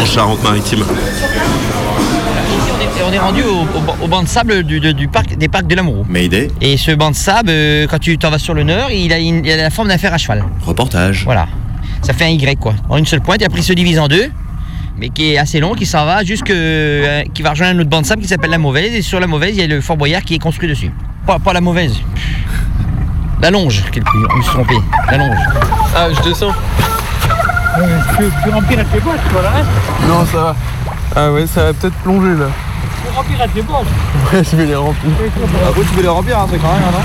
[0.01, 0.85] en Charente-Maritime.
[2.99, 5.75] Et on est rendu au, au- au banc de sable du, parc, des parcs de
[5.75, 6.05] l'amour.
[6.09, 6.49] Mayday.
[6.61, 9.19] Et ce banc de sable, euh, quand tu t'en vas sur le nord, il a,
[9.19, 10.45] une- il a la forme d'un fer à cheval.
[10.65, 11.23] Reportage.
[11.25, 11.47] Voilà.
[12.03, 12.75] Ça fait un Y quoi.
[12.89, 14.31] En une seule pointe, et après il se divise en deux,
[14.99, 16.51] mais qui est assez long, qui s'en va jusque.
[16.51, 18.93] euh, qui va rejoindre un autre banc de sable qui s'appelle la mauvaise.
[18.95, 20.91] Et sur la mauvaise, il y a le Fort Boyard qui est construit dessus.
[21.27, 21.95] Pas, pas la mauvaise.
[23.41, 23.85] La longe.
[24.33, 24.75] On me suis trompé.
[25.11, 25.37] La longe.
[25.95, 26.53] Ah, je descends.
[28.17, 29.51] Tu, tu rempliras tes boîtes, voilà.
[30.09, 30.57] Non, ça va.
[31.15, 32.47] Ah ouais, ça va peut-être plonger là.
[33.05, 33.87] Tu rempliras tes boîtes.
[34.33, 35.13] Ouais, je vais les remplir.
[35.65, 36.99] Ah bon, tu veux les remplir, un truc quand même, non?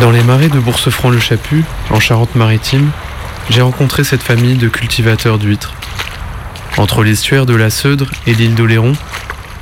[0.00, 2.88] Dans les marais de Boursefranc-le-Chaput, en Charente-Maritime,
[3.50, 5.74] j'ai rencontré cette famille de cultivateurs d'huîtres.
[6.76, 8.92] Entre l'estuaire de la Seudre et l'île d'Oléron,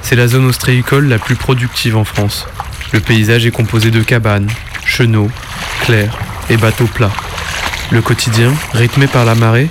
[0.03, 2.47] c'est la zone ostréicole la plus productive en France.
[2.93, 4.51] Le paysage est composé de cabanes,
[4.85, 5.31] chenaux,
[5.81, 6.19] clairs
[6.51, 7.15] et bateaux plats.
[7.91, 9.71] Le quotidien, rythmé par la marée,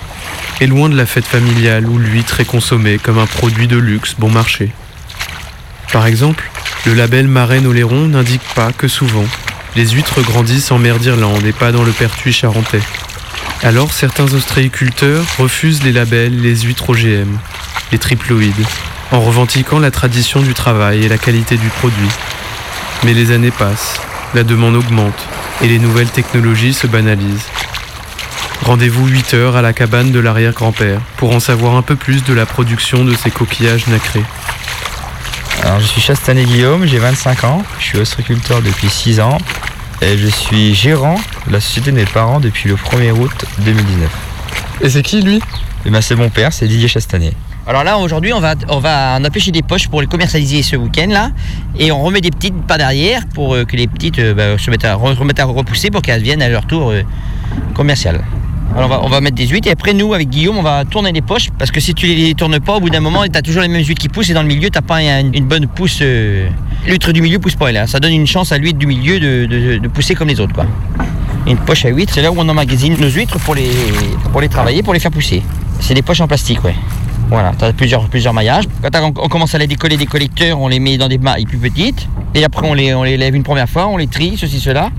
[0.60, 4.16] est loin de la fête familiale où l'huître est consommée comme un produit de luxe
[4.18, 4.72] bon marché.
[5.92, 6.50] Par exemple,
[6.86, 9.26] le label Marraine Oléron n'indique pas que souvent,
[9.76, 12.80] les huîtres grandissent en mer d'Irlande et pas dans le pertuis charentais.
[13.62, 17.36] Alors certains ostréiculteurs refusent les labels les huîtres OGM,
[17.92, 18.66] les triploïdes,
[19.12, 22.08] en revendiquant la tradition du travail et la qualité du produit.
[23.04, 24.00] Mais les années passent,
[24.34, 25.26] la demande augmente
[25.62, 27.50] et les nouvelles technologies se banalisent.
[28.62, 32.32] Rendez-vous 8 heures à la cabane de l'arrière-grand-père pour en savoir un peu plus de
[32.32, 34.24] la production de ces coquillages nacrés.
[35.66, 39.36] Alors, je suis Chastanet Guillaume, j'ai 25 ans, je suis ostréiculteur depuis 6 ans
[40.00, 41.16] et je suis gérant
[41.48, 44.08] de la société de mes parents depuis le 1er août 2019.
[44.82, 45.40] Et c'est qui lui?
[45.84, 47.32] Eh ben, c'est mon père, c'est Didier Chastanet.
[47.66, 50.62] Alors là, aujourd'hui, on va, on va, on a pêché des poches pour les commercialiser
[50.62, 51.30] ce week-end là,
[51.76, 54.70] et on remet des petites pas derrière pour euh, que les petites euh, bah, se
[54.70, 57.02] mettent à, re- remettent à repousser pour qu'elles viennent à leur tour euh,
[57.74, 58.22] commercial.
[58.74, 61.22] Alors on va, mettre des huîtres et après nous avec Guillaume on va tourner les
[61.22, 63.62] poches parce que si tu les tournes pas au bout d'un moment tu as toujours
[63.62, 66.00] les mêmes huîtres qui poussent et dans le milieu t'as pas une, bonne pousse.
[66.02, 66.48] euh,
[66.86, 69.88] L'huître du milieu pousse pas là, ça donne une chance à l'huître du milieu de,
[69.88, 70.66] pousser comme les autres quoi.
[71.46, 73.70] Une poche à huîtres c'est là où on emmagasine nos huîtres pour les,
[74.30, 75.42] pour les travailler, pour les faire pousser.
[75.80, 76.74] C'est des poches en plastique ouais.
[77.28, 78.64] Voilà, tu as plusieurs, maillages.
[78.82, 81.18] Quand t'as- on, on commence à les décoller des collecteurs, on les met dans des
[81.18, 82.06] mailles plus petites.
[82.34, 84.90] Et après, on les, on les lève une première fois, on les trie, ceci, cela,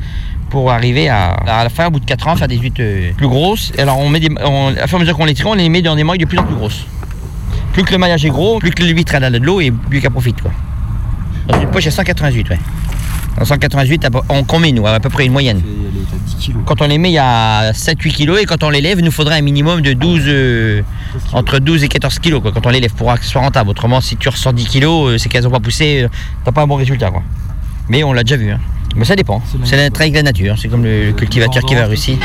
[0.50, 3.12] pour arriver à, à la fin, au bout de 4 ans, faire des huîtres euh,
[3.18, 3.72] plus grosses.
[3.78, 5.54] Et alors, on met des, on, à fur et à mesure qu'on les trie, on
[5.54, 6.86] les met dans des mailles de plus en plus grosses.
[7.74, 10.12] Plus que le maillage est gros, plus que l'huître a de l'eau et plus qu'elle
[10.12, 10.42] profite.
[10.42, 10.52] Quoi.
[11.48, 12.60] Dans une poche, a 188, ouais.
[13.38, 15.62] Dans 188, à peu- on combien nous À peu près une moyenne.
[16.66, 19.06] Quand on les met, il y a 7-8 kilos et quand on les lève, il
[19.06, 20.82] nous faudrait un minimum de 12, euh,
[21.34, 23.70] entre 12 et 14 kilos quoi, quand on les lève pour que ce soit rentable.
[23.70, 26.08] Autrement, si tu ressors 10 kilos, euh, c'est qu'elles n'ont pas poussé,
[26.44, 27.12] t'as pas un bon résultat.
[27.12, 27.22] Quoi.
[27.90, 28.50] Mais on l'a déjà vu.
[28.52, 28.60] hein.
[28.98, 29.42] Mais ça dépend.
[29.64, 30.56] C'est la travail avec la nature.
[30.60, 32.18] C'est comme le, le cultivateur qui va en Russie.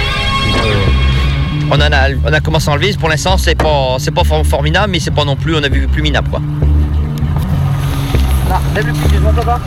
[1.71, 2.95] On, en a, on a commencé à enlever.
[2.99, 5.69] Pour l'instant, c'est pas, c'est pas for- formidable, mais c'est pas non plus, on a
[5.69, 6.29] vu plus minable.
[6.31, 6.41] Quoi.
[8.49, 9.61] Là, lève le petit, je papa.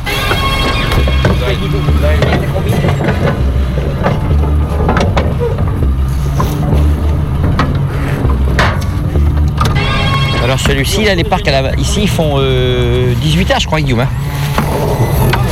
[10.43, 13.81] Alors celui-ci, là, les parcs à la- ici, ils font euh, 18 heures, je crois,
[13.81, 14.01] Guillaume.
[14.01, 14.07] hein.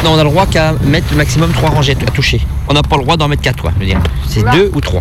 [0.04, 2.42] Non, on a le droit qu'à mettre le maximum 3 rangées à toucher.
[2.68, 4.00] On n'a pas le droit d'en mettre 4, quoi, je veux dire.
[4.28, 5.00] C'est 2 ou 3.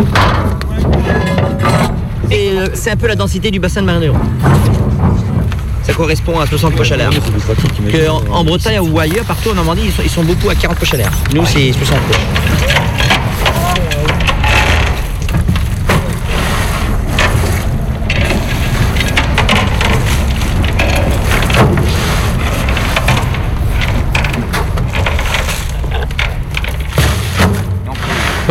[2.30, 4.16] Et euh, c'est un peu la densité du bassin de Marinero.
[5.82, 7.10] Ça correspond à 60 poches à l'air.
[8.08, 10.78] En, en Bretagne ou ailleurs, partout en Normandie, ils sont, ils sont beaucoup à 40
[10.78, 11.10] poches à l'air.
[11.34, 12.16] Nous, c'est 60 poches.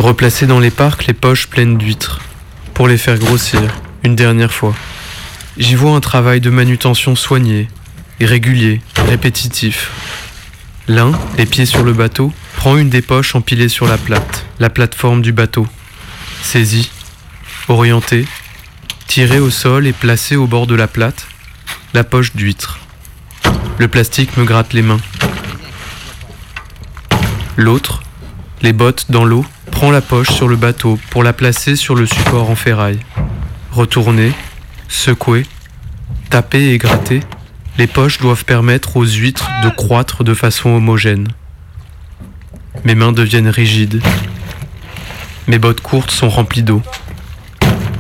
[0.02, 2.22] Replacer dans les parcs les poches pleines d'huîtres,
[2.74, 3.62] pour les faire grossir,
[4.04, 4.74] une dernière fois.
[5.60, 7.68] J'y vois un travail de manutention soigné,
[8.20, 9.92] régulier, répétitif.
[10.88, 14.72] L'un, les pieds sur le bateau, prend une des poches empilées sur la plate, la
[14.72, 15.68] plateforme du bateau.
[16.42, 16.90] Saisie,
[17.68, 18.26] orientée,
[19.06, 21.28] tirée au sol et placée au bord de la plate,
[21.94, 22.80] la poche d'huître.
[23.78, 25.00] Le plastique me gratte les mains.
[27.56, 28.01] L'autre,
[28.62, 32.06] les bottes dans l'eau, prend la poche sur le bateau pour la placer sur le
[32.06, 33.00] support en ferraille.
[33.72, 34.34] Retourner,
[34.88, 35.46] secouer,
[36.30, 37.22] taper et gratter,
[37.78, 41.28] les poches doivent permettre aux huîtres de croître de façon homogène.
[42.84, 44.02] Mes mains deviennent rigides.
[45.48, 46.82] Mes bottes courtes sont remplies d'eau.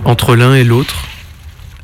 [0.05, 1.07] Entre l'un et l'autre,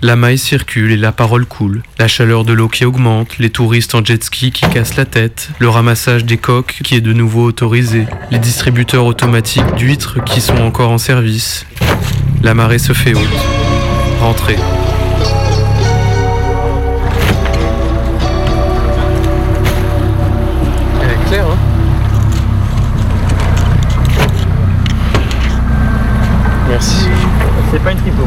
[0.01, 1.81] la maille circule et la parole coule.
[1.97, 5.49] La chaleur de l'eau qui augmente, les touristes en jet ski qui cassent la tête,
[5.60, 10.57] le ramassage des coques qui est de nouveau autorisé, les distributeurs automatiques d'huîtres qui sont
[10.57, 11.65] encore en service.
[12.43, 13.27] La marée se fait haute.
[14.19, 14.57] Rentrée.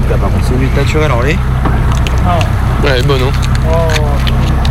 [0.00, 1.36] C'est une triple là par contre, c'est une huître naturelle en lait.
[2.82, 3.68] Ouais, elle est bonne, hein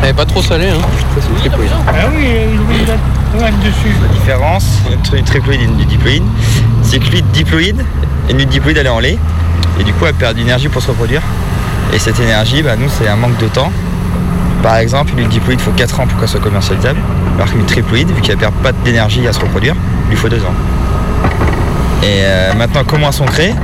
[0.01, 0.81] Elle est pas trop salée, hein
[1.15, 1.71] Ça c'est une triploïde.
[1.87, 3.93] Ah oui, il y a un dessus.
[4.01, 6.23] La différence entre une triploïde et une diploïde,
[6.83, 7.85] c'est que l'huître diploïde,
[8.29, 9.17] une diploïde elle est en lait,
[9.79, 11.21] et du coup elle perd d'énergie pour se reproduire.
[11.93, 13.71] Et cette énergie, bah, nous c'est un manque de temps.
[14.61, 16.99] Par exemple, une diploïde, il faut 4 ans pour qu'elle soit commercialisable,
[17.35, 19.75] alors qu'une triploïde, vu qu'elle perd pas d'énergie à se reproduire,
[20.07, 20.53] il lui faut 2 ans.
[22.03, 23.55] Et euh, maintenant, comment elles sont créées?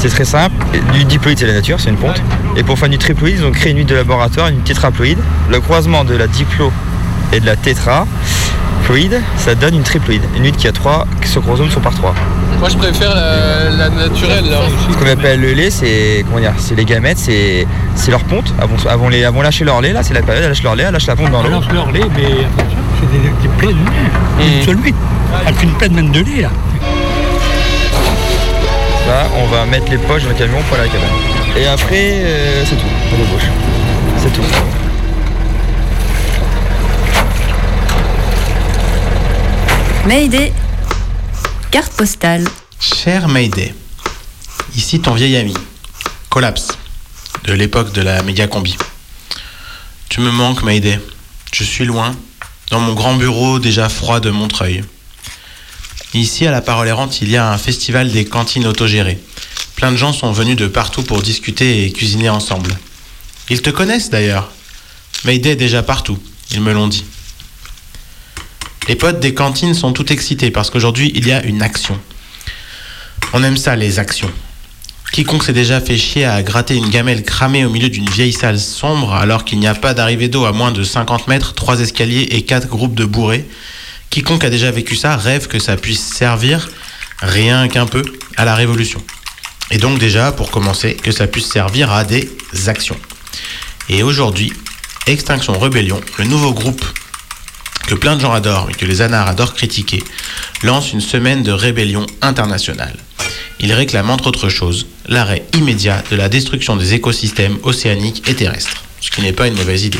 [0.00, 0.54] C'est très simple.
[0.92, 2.22] Du diploïde, c'est la nature, c'est une ponte.
[2.56, 5.18] Et pour faire du triploïde, ils ont créé une huître de laboratoire, une tétraploïde.
[5.50, 6.70] Le croisement de la diplo
[7.32, 10.22] et de la tétraploïde, ça donne une triploïde.
[10.36, 11.04] Une huître qui a 3
[11.40, 12.14] chromosomes sont par 3.
[12.60, 14.60] Moi, je préfère la, la naturelle, là.
[14.90, 18.52] Ce qu'on appelle le lait, c'est comment dire, c'est les gamètes, c'est c'est leur ponte.
[18.60, 20.50] Elles vont, elles vont les, elles vont lâcher leur lait, là c'est la période, elles
[20.50, 21.50] lâchent leur lait, elles lâchent la ponte dans l'eau.
[21.50, 23.76] lance leur lait, mais attention, c'est des, des pleines.
[24.40, 24.98] Une seule huître.
[25.46, 26.50] Avec une pleine même de lait, là.
[29.10, 31.56] On va mettre les poches dans le camion pour aller à la cabane.
[31.56, 33.48] Et après, euh, c'est tout, on débauche.
[34.18, 34.42] C'est tout.
[40.06, 40.52] Mayday.
[41.70, 42.44] Carte postale.
[42.80, 43.74] Cher Mayday,
[44.76, 45.54] ici ton vieil ami,
[46.28, 46.68] Collapse,
[47.44, 48.76] de l'époque de la méga combi.
[50.08, 51.00] Tu me manques, Mayday.
[51.52, 52.14] Je suis loin,
[52.70, 54.84] dans mon grand bureau déjà froid de Montreuil.
[56.14, 59.18] Ici, à la Parole Errante, il y a un festival des cantines autogérées.
[59.76, 62.76] Plein de gens sont venus de partout pour discuter et cuisiner ensemble.
[63.50, 64.50] Ils te connaissent d'ailleurs.
[65.24, 66.18] Mayday est déjà partout,
[66.50, 67.04] ils me l'ont dit.
[68.88, 71.98] Les potes des cantines sont tout excités parce qu'aujourd'hui il y a une action.
[73.34, 74.30] On aime ça, les actions.
[75.12, 78.58] Quiconque s'est déjà fait chier à gratter une gamelle cramée au milieu d'une vieille salle
[78.58, 82.28] sombre alors qu'il n'y a pas d'arrivée d'eau à moins de 50 mètres, trois escaliers
[82.30, 83.46] et quatre groupes de bourrés,
[84.10, 86.68] quiconque a déjà vécu ça rêve que ça puisse servir,
[87.20, 88.02] rien qu'un peu,
[88.36, 89.02] à la révolution.
[89.70, 92.30] Et donc déjà, pour commencer, que ça puisse servir à des
[92.66, 92.96] actions.
[93.88, 94.52] Et aujourd'hui,
[95.06, 96.84] Extinction Rebellion, le nouveau groupe
[97.86, 100.04] que plein de gens adorent et que les anards adorent critiquer,
[100.62, 102.94] lance une semaine de rébellion internationale.
[103.60, 108.84] Il réclame entre autres choses l'arrêt immédiat de la destruction des écosystèmes océaniques et terrestres,
[109.00, 109.98] ce qui n'est pas une mauvaise idée.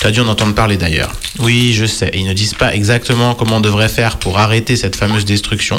[0.00, 1.12] Tu dû en entendre parler d'ailleurs.
[1.38, 4.94] Oui, je sais, ils ne disent pas exactement comment on devrait faire pour arrêter cette
[4.94, 5.76] fameuse destruction,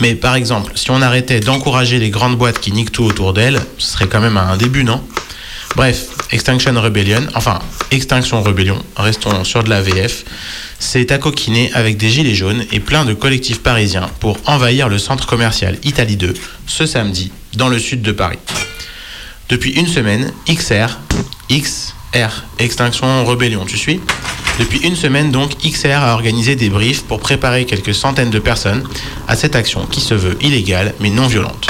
[0.00, 3.60] mais par exemple, si on arrêtait d'encourager les grandes boîtes qui niquent tout autour d'elles,
[3.78, 5.02] ce serait quand même un début, non?
[5.74, 10.24] Bref, Extinction Rebellion, enfin Extinction Rebellion, restons sur de la VF,
[10.78, 15.26] s'est accoquiné avec des gilets jaunes et plein de collectifs parisiens pour envahir le centre
[15.26, 16.34] commercial Italie 2
[16.66, 18.38] ce samedi dans le sud de Paris.
[19.48, 20.98] Depuis une semaine, XR,
[22.12, 24.00] XR, Extinction Rebellion, tu suis
[24.58, 28.84] Depuis une semaine donc, XR a organisé des briefs pour préparer quelques centaines de personnes
[29.28, 31.66] à cette action qui se veut illégale mais non violente.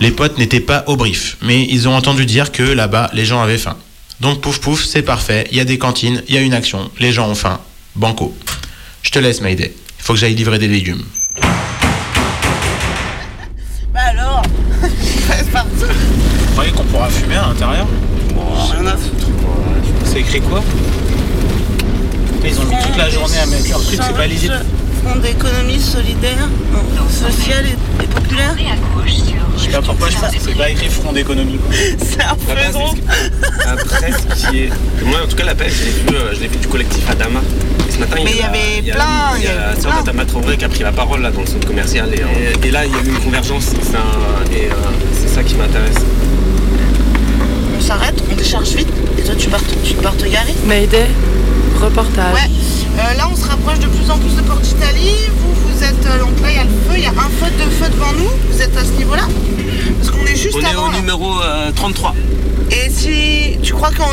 [0.00, 3.40] Les potes n'étaient pas au brief, mais ils ont entendu dire que là-bas, les gens
[3.40, 3.76] avaient faim.
[4.20, 6.90] Donc pouf pouf, c'est parfait, il y a des cantines, il y a une action,
[6.98, 7.60] les gens ont faim.
[7.96, 8.36] Banco.
[9.02, 9.72] Je te laisse, Mayday.
[9.98, 11.04] Il faut que j'aille livrer des légumes.
[13.92, 14.42] Bah alors
[14.82, 17.86] Vous croyez qu'on pourra fumer à l'intérieur?
[20.14, 20.62] C'est écrit quoi
[22.44, 24.64] Ils ont mis toute la journée à mettre leur truc, c'est pas lisible.
[25.04, 26.48] Fonds d'économie solidaire,
[27.10, 28.54] sociale et, et populaire.
[29.56, 31.58] Je sais pas pourquoi je pense que c'est pas écrit front d'économie.
[31.98, 32.94] C'est un peu gros.
[33.66, 34.70] La presse qui est.
[35.04, 37.08] Moi, en tout cas, la presse, je l'ai vu, euh, je l'ai vu du collectif
[37.10, 37.40] Adama.
[37.88, 39.04] Et ce matin, Mais il y a- avait il y a- plein,
[39.38, 40.00] Il y a Sœur plein.
[40.02, 42.08] d'Adama Traoré qui a pris la parole là dans le centre commercial.
[42.14, 43.66] Et, euh, et là, il y a eu une convergence.
[43.82, 44.74] C'est un- et euh,
[45.20, 45.96] c'est ça qui m'intéresse.
[47.84, 50.54] On s'arrête, on décharge vite, et toi tu pars, tu pars te garer.
[50.66, 51.04] Mayday,
[51.82, 52.32] reportage.
[52.32, 52.48] Ouais.
[52.98, 55.10] Euh, là on se rapproche de plus en plus de Port d'Italie.
[55.36, 56.06] Vous, vous êtes.
[56.06, 57.90] euh, donc là il y a le feu, il y a un feu, deux feux
[57.92, 58.30] devant nous.
[58.50, 59.24] Vous êtes à ce niveau-là?
[59.98, 60.88] Parce qu'on est juste On est avant.
[60.88, 60.96] au là.
[60.98, 62.14] numéro euh, 33.
[62.70, 64.08] Et si tu crois qu'on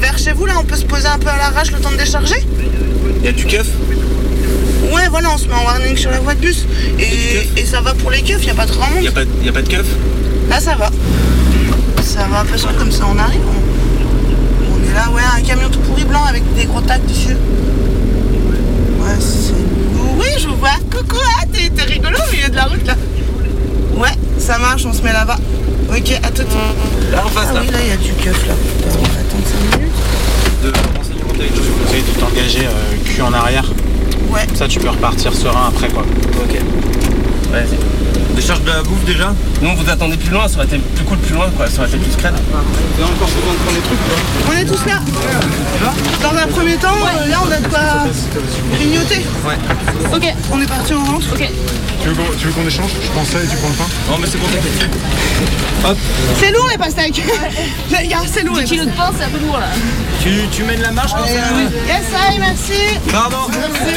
[0.00, 1.96] vers chez vous là on peut se poser un peu à l'arrache le temps de
[1.96, 2.36] décharger?
[3.18, 3.66] Il y a du keuf.
[4.92, 6.64] Ouais voilà on se met en warning sur la voie de bus.
[7.00, 8.98] Et, et ça va pour les keufs, il n'y a pas de grand monde.
[8.98, 9.86] Il n'y a, pas- il y a pas de keuf?
[10.48, 10.90] Là ça va.
[12.06, 13.40] Ça va un peu comme ça on arrive.
[13.46, 17.34] On, on est là, ouais, un camion tout pourri blanc avec des gros tacs dessus.
[19.00, 19.52] Ouais, c'est.
[20.18, 20.70] Oui, je vous vois.
[20.90, 22.94] Coucou, ah, t'es t'es rigolo au milieu de la route là.
[23.96, 25.36] Ouais, ça marche, on se met là-bas.
[25.90, 27.10] Ok, à tout de suite.
[27.12, 27.60] Là en face Ah là.
[27.62, 28.54] oui, là il y a du keuf là.
[28.54, 29.92] Attends, on va attendre 5 minutes.
[30.62, 31.64] De renseignement territorial.
[31.64, 33.64] Je conseille de t'engager euh, cul en arrière.
[34.30, 34.46] Ouais.
[34.54, 36.02] Ça, tu peux repartir serein après quoi.
[36.42, 36.56] Ok.
[37.56, 37.64] Ouais.
[38.34, 41.16] Décharge de la bouffe déjà Non, vous attendez plus loin, ça aurait été plus cool
[41.16, 43.98] plus loin quoi, ça aurait été plus avez encore besoin de prendre des trucs
[44.46, 45.00] On est tous là.
[46.22, 47.80] Dans un premier temps, euh, là on a de quoi
[48.74, 49.24] grignoter.
[49.46, 49.56] Ouais.
[50.14, 51.26] Ok, on est parti, on rentre.
[51.32, 51.48] Ok.
[52.02, 52.90] Tu veux qu'on- tu veux qu'on échange?
[53.02, 54.46] Je prends ça et tu prends le pain Non mais c'est bon.
[55.88, 55.96] Hop
[56.38, 57.22] C'est lourd les pastèques.
[57.90, 58.58] Les gars, c'est lourd.
[58.58, 59.66] 10 kilos de pain, c'est un peu lourd là.
[60.22, 62.98] Tu, tu mènes la marche comme ça Yes, aïe, merci.
[63.10, 63.48] Pardon.
[63.50, 63.94] Merci,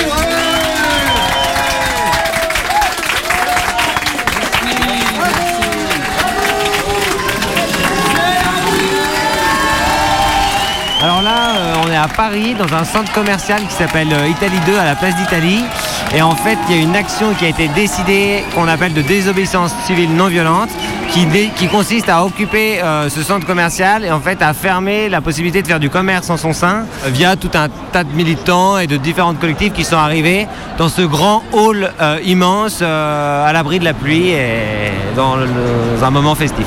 [11.30, 14.86] euh, on est à Paris, dans un centre commercial qui s'appelle euh, Italie 2 à
[14.86, 15.64] la place d'Italie.
[16.16, 19.02] Et en fait, il y a une action qui a été décidée, qu'on appelle de
[19.02, 20.70] désobéissance civile non violente,
[21.10, 25.62] qui, consiste à occuper euh, ce centre commercial et en fait à fermer la possibilité
[25.62, 28.96] de faire du commerce en son sein via tout un tas de militants et de
[28.96, 31.92] différentes collectifs qui sont arrivés dans ce grand hall
[32.24, 35.36] immense à l'abri de la pluie et dans
[36.02, 36.66] un moment festif.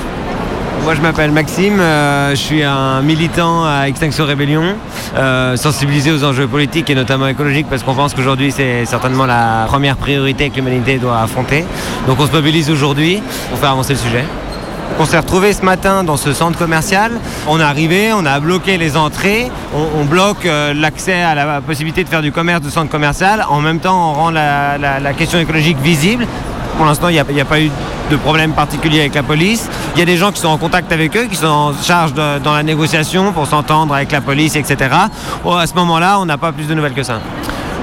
[0.82, 4.74] Moi je m'appelle Maxime, euh, je suis un militant à Extinction Rébellion,
[5.16, 9.66] euh, sensibilisé aux enjeux politiques et notamment écologiques parce qu'on pense qu'aujourd'hui c'est certainement la
[9.68, 11.64] première priorité que l'humanité doit affronter.
[12.08, 14.24] Donc on se mobilise aujourd'hui pour faire avancer le sujet.
[14.98, 17.12] On s'est retrouvé ce matin dans ce centre commercial.
[17.46, 22.02] On est arrivé, on a bloqué les entrées, on, bloque euh, l'accès à la possibilité
[22.02, 23.46] de faire du commerce du centre commercial.
[23.48, 26.26] En même temps, on rend la question écologique visible.
[26.76, 27.70] Pour l'instant, il n'y a, pas eu
[28.10, 29.68] de problème particulier avec la police.
[29.94, 32.12] Il y a des gens qui sont en contact avec eux, qui sont en charge
[32.14, 34.76] dans la négociation pour s'entendre avec la police, etc.
[35.44, 37.20] Oh, à ce moment-là, on n'a pas plus de nouvelles que ça.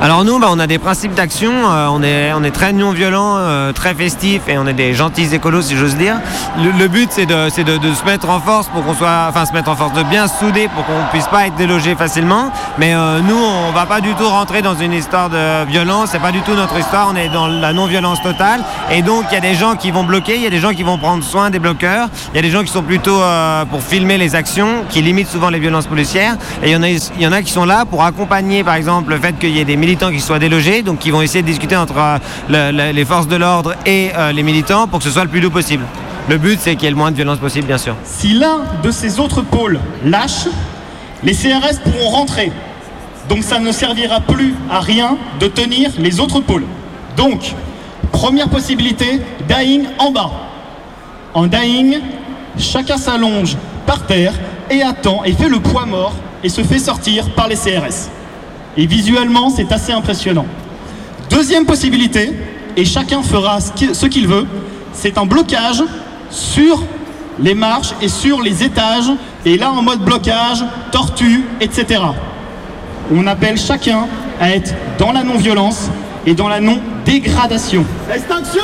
[0.02, 3.36] Alors nous, bah, on a des principes d'action, euh, on, est, on est très non-violent,
[3.36, 6.16] euh, très festif et on est des gentils écolos si j'ose dire.
[6.58, 9.46] Le, le but c'est de, de, de se mettre en force pour qu'on soit, enfin
[9.46, 12.50] se mettre en force, de bien se souder pour qu'on puisse pas être délogé facilement.
[12.78, 16.22] Mais euh, nous, on va pas du tout rentrer dans une histoire de violence, c'est
[16.22, 18.62] pas du tout notre histoire, on est dans la non-violence totale.
[18.92, 20.72] Et donc il y a des gens qui vont bloquer, il y a des gens
[20.74, 23.66] qui vont prendre soin des bloqueurs, il y a des gens qui sont plutôt euh,
[23.66, 26.38] pour filmer les actions, qui limitent souvent les violences policières.
[26.64, 29.10] Et il y, en a, y en a qui sont là pour accompagner par exemple
[29.10, 31.76] le fait qu'il y ait des qui soient délogés, donc qui vont essayer de discuter
[31.76, 32.18] entre euh,
[32.50, 35.30] le- le- les forces de l'ordre et euh, les militants pour que ce soit le
[35.30, 35.84] plus doux possible.
[36.30, 37.96] Le but c'est qu'il y ait le moins de violence possible bien sûr.
[38.04, 40.48] Si l'un de ces autres pôles lâche,
[41.24, 42.52] les CRS pourront rentrer.
[43.28, 46.66] Donc ça ne servira plus à rien de tenir les autres pôles.
[47.18, 47.54] Donc,
[48.12, 50.32] première possibilité, dying en bas.
[51.34, 52.00] En dying,
[52.58, 54.34] chacun s'allonge par terre
[54.70, 56.14] et attend et fait le poids mort
[56.44, 58.10] et se fait sortir par les CRS.
[58.80, 60.46] Et visuellement, c'est assez impressionnant.
[61.30, 62.32] Deuxième possibilité,
[62.78, 64.48] et chacun fera ce qui- ce qu'il veut,
[64.94, 65.84] c'est un blocage
[66.30, 66.82] sur
[67.40, 69.12] les marches et sur les étages,
[69.46, 70.64] et là en mode blocage,
[70.94, 72.02] tortue, etc.
[73.14, 74.08] On appelle chacun
[74.40, 75.90] à être dans la non-violence
[76.26, 77.84] et dans la non-dégradation.
[78.10, 78.64] Extinction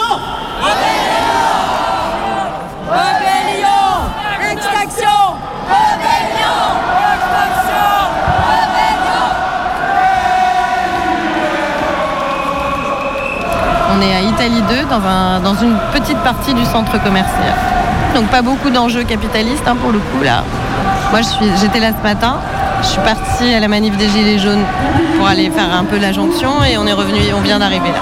[13.98, 17.54] On est à Italie 2, dans, un- dans une petite partie du centre commercial.
[18.14, 20.44] Donc pas beaucoup d'enjeux capitalistes hein, pour le coup là.
[21.12, 21.22] Moi
[21.60, 22.38] j'étais là ce matin.
[22.82, 24.64] Je suis partie à la manif des Gilets jaunes
[25.18, 28.02] pour aller faire un peu la jonction et on est revenu, on vient d'arriver là.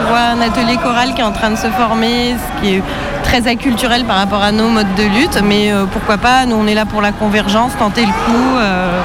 [0.00, 2.82] On voit un atelier choral qui est en train de se former, ce qui est
[3.24, 6.66] très acculturel par rapport à nos modes de lutte, mais euh, pourquoi pas, nous on
[6.66, 8.56] est là pour la convergence, tenter le coup.
[8.58, 9.00] euh,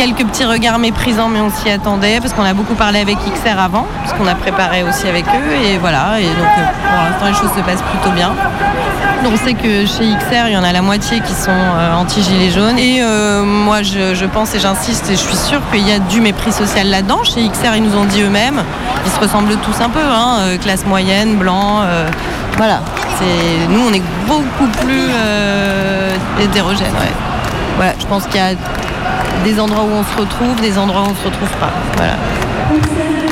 [0.00, 3.58] quelques petits regards méprisants, mais on s'y attendait parce qu'on a beaucoup parlé avec XR
[3.58, 6.18] avant, parce qu'on a préparé aussi avec eux, et voilà.
[6.18, 8.32] Et donc euh, pour l'instant, les choses se passent plutôt bien.
[9.26, 12.50] On sait que chez XR, il y en a la moitié qui sont euh, anti-gilets
[12.50, 12.78] jaunes.
[12.78, 16.22] Et euh, moi, je, pense et j'insiste, et je suis sûre qu'il y a du
[16.22, 17.22] mépris social là-dedans.
[17.22, 18.62] Chez XR, ils nous ont dit eux-mêmes,
[19.04, 21.82] ils se ressemblent tous un peu, hein, classe moyenne, blanc.
[22.56, 22.80] voilà.
[23.68, 26.86] Nous, on est beaucoup plus euh, hétérogènes.
[26.86, 27.12] Ouais.
[27.76, 28.54] Voilà, je pense qu'il y a
[29.44, 31.70] des endroits où on se retrouve, des endroits où on se retrouve pas.
[31.96, 32.14] Voilà.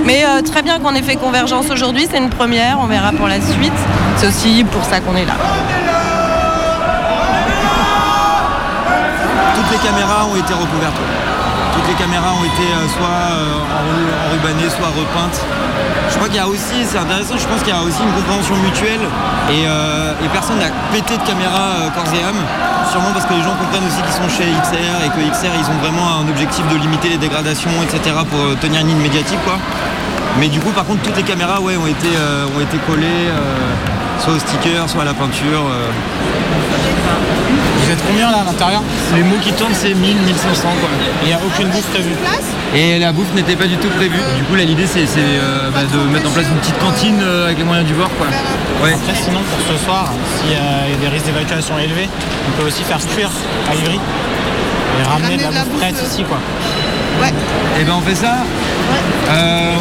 [0.05, 3.29] Mais euh, très bien qu'on ait fait convergence aujourd'hui, c'est une première, on verra pour
[3.29, 3.73] la suite.
[4.17, 5.35] C'est aussi pour ça qu'on est là.
[9.55, 11.01] Toutes les caméras ont été recouvertes.
[11.75, 15.41] Toutes les caméras ont été euh, soit euh, enrubannées, soit repeintes.
[16.11, 18.13] Je crois qu'il y a aussi, c'est intéressant, je pense qu'il y a aussi une
[18.13, 19.05] compréhension mutuelle
[19.51, 22.41] et, euh, et personne n'a pété de caméra corps et âme.
[22.91, 25.69] Sûrement parce que les gens comprennent aussi qu'ils sont chez XR et que XR ils
[25.69, 28.17] ont vraiment un objectif de limiter les dégradations, etc.
[28.29, 29.59] pour tenir une ligne médiatique quoi.
[30.41, 32.09] Mais du coup par contre toutes les caméras ouais, ont, été,
[32.57, 33.29] ont été collées
[34.19, 35.69] soit au sticker, soit à la peinture.
[37.99, 38.03] Euh.
[38.03, 38.83] Êtes combien là à l'intérieur
[39.15, 40.89] Les mots qui tournent c'est 1000, 1500 quoi.
[41.23, 42.15] Il n'y a aucune bouffe prévue.
[42.75, 44.19] Et la bouffe n'était pas du tout prévue.
[44.37, 47.47] Du coup, là, l'idée, c'est euh, bah, de mettre en place une petite cantine euh,
[47.47, 48.27] avec les moyens du bord, quoi.
[48.85, 48.93] Ouais.
[48.93, 52.09] Après, sinon, pour ce soir, s'il y a des risques d'évacuation élevés,
[52.47, 53.31] on peut aussi faire cuire
[53.71, 56.39] à Ivry et ramener de la bouffe prête ici, quoi.
[57.23, 57.33] Ouais.
[57.81, 58.45] Et ben, on fait ça.
[59.31, 59.75] Euh,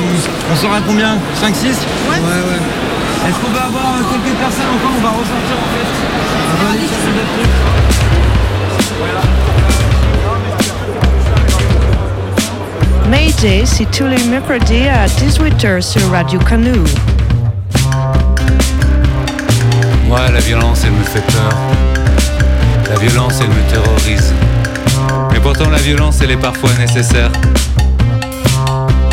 [0.51, 1.18] on sort à combien?
[1.36, 2.15] 5, 6 Ouais.
[2.15, 3.30] Ouais, ouais.
[3.30, 4.95] Est-ce qu'on va avoir euh, quelques personnes encore?
[4.97, 5.89] On va ressortir, en fait.
[6.53, 8.07] On va aller chercher d'autres trucs.
[13.10, 16.74] Mayday, c'est tous les mercredis à 18h sur Radio Canu.
[20.08, 21.54] Moi, la violence, elle me fait peur.
[22.89, 24.34] La violence, elle me terrorise.
[25.32, 27.32] Mais pourtant, la violence, elle est parfois nécessaire.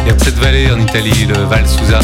[0.00, 2.00] Il y a cette vallée en Italie, le Val Susa,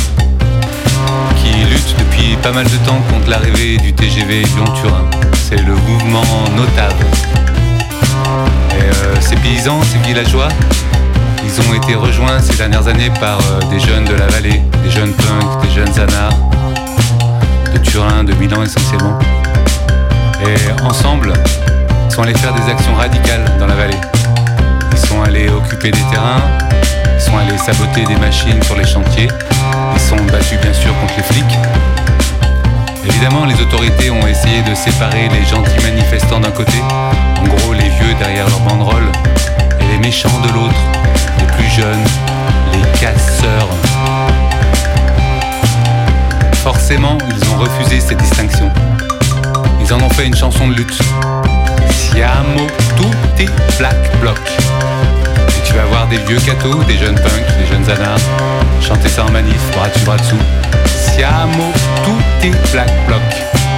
[1.37, 5.05] qui lutte depuis pas mal de temps contre l'arrivée du TGV Lyon-Turin.
[5.35, 6.25] C'est le mouvement
[6.57, 7.30] notable.
[9.21, 10.49] Ces paysans, ces villageois,
[11.45, 14.91] ils ont été rejoints ces dernières années par euh, des jeunes de la vallée, des
[14.91, 16.37] jeunes punks, des jeunes anards,
[17.73, 19.19] de Turin, de Milan essentiellement.
[20.47, 21.33] Et ensemble,
[22.09, 24.01] ils sont allés faire des actions radicales dans la vallée.
[24.93, 26.43] Ils sont allés occuper des terrains,
[27.15, 29.29] ils sont allés saboter des machines sur les chantiers,
[29.95, 31.59] ils sont battus bien sûr contre les flics.
[33.05, 36.79] Évidemment, les autorités ont essayé de séparer les gentils manifestants d'un côté,
[37.39, 39.11] en gros les vieux derrière leur banderole,
[39.81, 40.81] et les méchants de l'autre,
[41.39, 42.05] les plus jeunes,
[42.73, 43.69] les casseurs.
[46.63, 48.71] Forcément, ils ont refusé cette distinction.
[49.81, 50.99] Ils en ont fait une chanson de lutte.
[51.91, 54.39] Siamo tutti black bloc.
[55.49, 58.21] Et tu vas voir des vieux cathos, des jeunes punks, des jeunes anards.
[58.81, 60.37] Chanter ça en manif, bras dessus, bras dessous.
[61.21, 61.71] Siamo
[62.03, 63.70] tutti black bloc.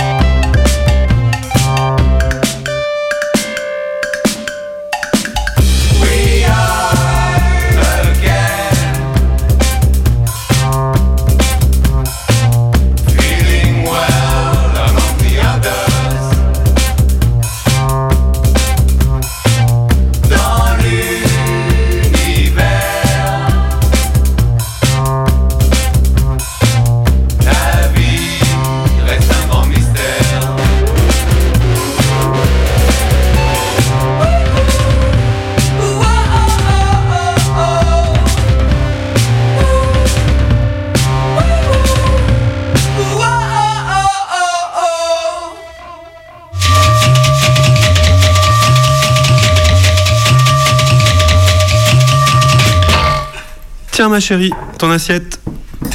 [54.13, 55.41] Ma chérie, ton assiette.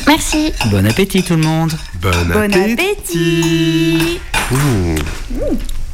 [0.08, 0.52] Merci.
[0.72, 1.74] Bon appétit tout le monde.
[2.02, 4.20] Bon, Bon appétit.
[4.50, 4.96] Mmh.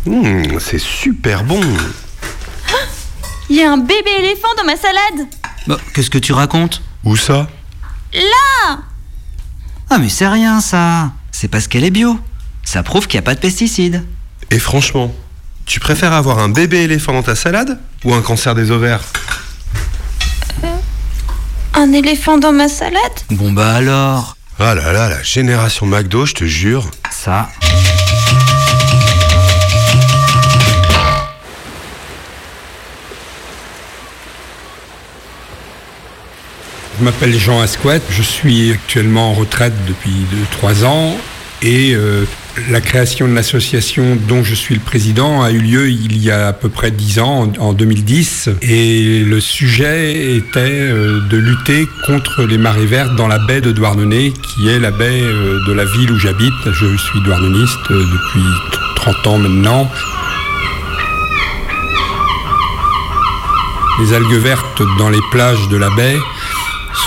[0.06, 1.62] Mmh, c'est super bon.
[3.50, 5.28] Il y a un bébé éléphant dans ma salade.
[5.68, 6.82] Bah, qu'est-ce que tu racontes?
[7.04, 7.50] Où ça?
[8.14, 8.80] Là
[9.90, 11.12] Ah mais c'est rien ça.
[11.32, 12.18] C'est parce qu'elle est bio.
[12.64, 14.02] Ça prouve qu'il n'y a pas de pesticides.
[14.50, 15.14] Et franchement,
[15.66, 19.02] tu préfères avoir un bébé éléphant dans ta salade ou un cancer des ovaires?
[21.84, 22.96] Un éléphant dans ma salade
[23.30, 24.38] Bon bah alors.
[24.58, 26.90] Ah là là, la génération McDo, je te jure.
[27.12, 27.50] Ça.
[36.98, 40.26] Je m'appelle Jean Asquette, je suis actuellement en retraite depuis
[40.64, 41.18] 2-3 ans
[41.62, 42.26] et euh,
[42.70, 46.48] la création de l'association dont je suis le président a eu lieu il y a
[46.48, 51.88] à peu près 10 ans, en, en 2010, et le sujet était euh, de lutter
[52.06, 55.74] contre les marées vertes dans la baie de Douarnenez, qui est la baie euh, de
[55.74, 56.54] la ville où j'habite.
[56.66, 58.46] Je suis douarneniste euh, depuis
[58.98, 59.90] 30 ans maintenant.
[64.00, 66.18] Les algues vertes dans les plages de la baie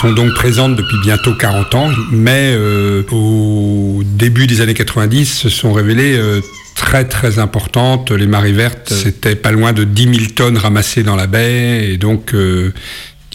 [0.01, 5.49] sont donc présentes depuis bientôt 40 ans, mais euh, au début des années 90 se
[5.49, 6.39] sont révélées euh,
[6.75, 8.11] très très importantes.
[8.11, 11.97] Les marées vertes, c'était pas loin de 10 000 tonnes ramassées dans la baie, et
[11.97, 12.73] donc euh,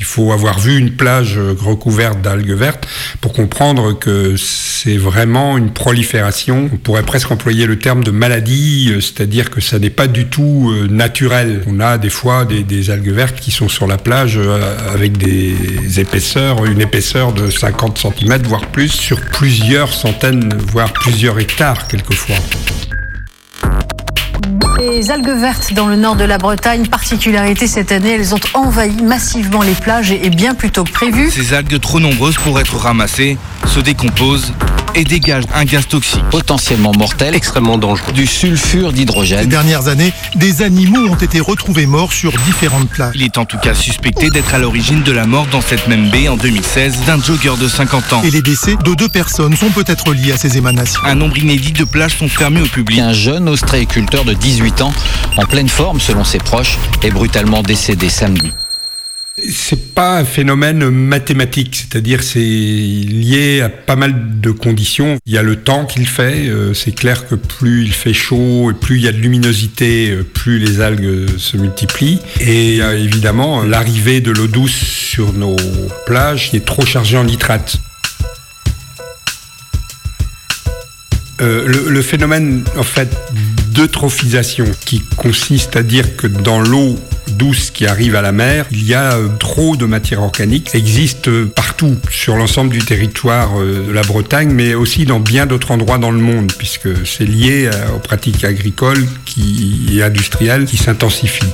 [0.02, 2.88] il faut avoir vu une plage euh, recouverte d'algues vertes
[3.20, 6.68] pour comprendre que c'est vraiment une prolifération.
[6.72, 10.26] On pourrait presque employer le terme de maladie, euh, c'est-à-dire que ça n'est pas du
[10.26, 11.62] tout euh, naturel.
[11.68, 14.40] On a des fois des, algues vertes qui sont sur la plage
[14.92, 21.38] avec des épaisseurs, une épaisseur de 50 cm, voire plus, sur plusieurs centaines, voire plusieurs
[21.38, 22.38] hectares quelquefois.
[24.78, 29.00] Les algues vertes dans le nord de la Bretagne, particularité cette année, elles ont envahi
[29.02, 31.30] massivement les plages et bien plus tôt que prévu.
[31.30, 34.52] Ces algues trop nombreuses pour être ramassées se décomposent
[34.94, 36.22] et dégagent un gaz toxique.
[36.30, 39.48] potentiellement mortel, extrêmement dangereux, du sulfure Ces d'hydrogène.
[39.48, 43.14] dernières années, des animaux ont été retrouvés morts sur différentes plages.
[43.14, 46.10] Il est en tout cas suspecté d'être à l'origine de la mort dans cette même
[46.10, 48.22] baie en 2016 d'un jogger de 50 ans.
[48.22, 51.00] Et les décès de deux personnes sont peut-être liés à ces émanations.
[51.04, 52.98] Un nombre inédit de plages sont fermées au public.
[52.98, 54.92] Un jeune ostréiculteur de 18 ans,
[55.36, 58.52] en pleine forme selon ses proches, est brutalement décédé samedi.
[59.50, 65.18] C'est pas un phénomène mathématique, c'est-à-dire c'est lié à pas mal de conditions.
[65.26, 68.70] Il y a le temps qu'il fait, euh, c'est clair que plus il fait chaud
[68.70, 72.20] et plus il y a de luminosité, euh, plus les algues se multiplient.
[72.40, 75.56] Et évidemment l'arrivée de l'eau douce sur nos
[76.06, 77.80] plages qui est trop chargée en nitrate.
[81.42, 83.08] Euh, le phénomène en fait
[83.72, 86.96] d'eutrophisation qui consiste à dire que dans l'eau
[87.32, 91.28] douce qui arrive à la mer, il y a euh, trop de matière organique, existe
[91.28, 95.70] euh, partout sur l'ensemble du territoire euh, de la Bretagne, mais aussi dans bien d'autres
[95.70, 99.06] endroits dans le monde, puisque c'est lié aux pratiques agricoles
[99.90, 101.46] et industrielles qui s'intensifient.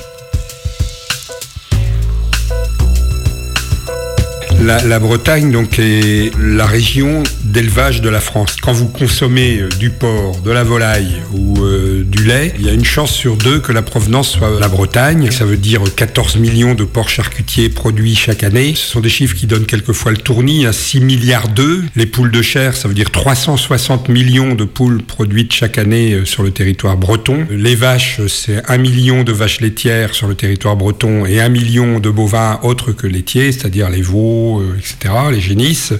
[4.60, 8.56] La, la Bretagne donc est la région d'élevage de la France.
[8.60, 12.68] Quand vous consommez euh, du porc, de la volaille ou euh, du lait, il y
[12.68, 15.30] a une chance sur deux que la provenance soit la Bretagne.
[15.30, 18.74] Ça veut dire 14 millions de porcs charcutiers produits chaque année.
[18.74, 21.84] Ce sont des chiffres qui donnent quelquefois le tournis à 6 milliards d'œufs.
[21.94, 26.24] Les poules de chair, ça veut dire 360 millions de poules produites chaque année euh,
[26.24, 27.46] sur le territoire breton.
[27.50, 32.00] Les vaches, c'est 1 million de vaches laitières sur le territoire breton et 1 million
[32.00, 35.92] de bovins autres que laitiers, c'est-à-dire les veaux, euh, etc., les génisses.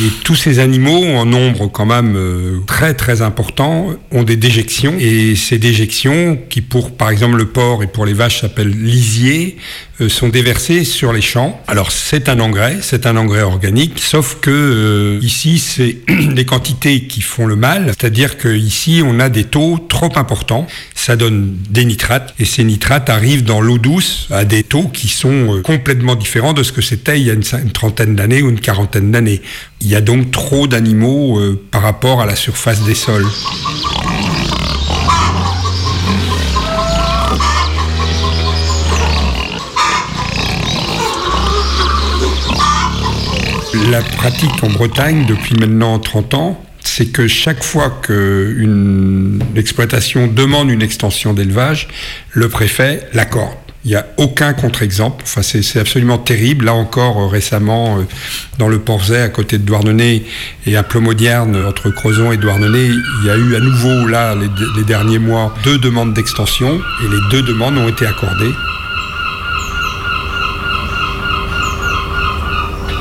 [0.00, 4.94] Et tous ces animaux, en nombre quand même euh, très très important, ont des déjections.
[4.98, 9.56] Et ces déjections, qui pour par exemple le porc et pour les vaches s'appellent lisier,
[10.08, 11.60] sont déversés sur les champs.
[11.66, 17.02] Alors c'est un engrais, c'est un engrais organique, sauf que euh, ici c'est les quantités
[17.06, 21.56] qui font le mal, c'est-à-dire que ici on a des taux trop importants, ça donne
[21.70, 25.62] des nitrates et ces nitrates arrivent dans l'eau douce à des taux qui sont euh,
[25.62, 29.10] complètement différents de ce que c'était il y a une, trentaine d'années ou une quarantaine
[29.10, 29.42] d'années.
[29.80, 33.26] Il y a donc trop d'animaux euh, par rapport à la surface des sols.
[43.92, 50.70] La pratique en Bretagne depuis maintenant 30 ans, c'est que chaque fois qu'une exploitation demande
[50.70, 51.88] une extension d'élevage,
[52.30, 53.52] le préfet l'accorde.
[53.84, 55.22] Il n'y a aucun contre-exemple.
[55.26, 56.64] Enfin, c'est absolument terrible.
[56.64, 58.04] Là encore, euh, récemment, euh,
[58.58, 60.24] dans le Porzay, à côté de Douarnenez,
[60.66, 64.84] et à Plomodierne, entre Crozon et Douarnenez, il y a eu à nouveau, là, les
[64.84, 68.54] derniers mois, deux demandes d'extension, et les deux demandes ont été accordées.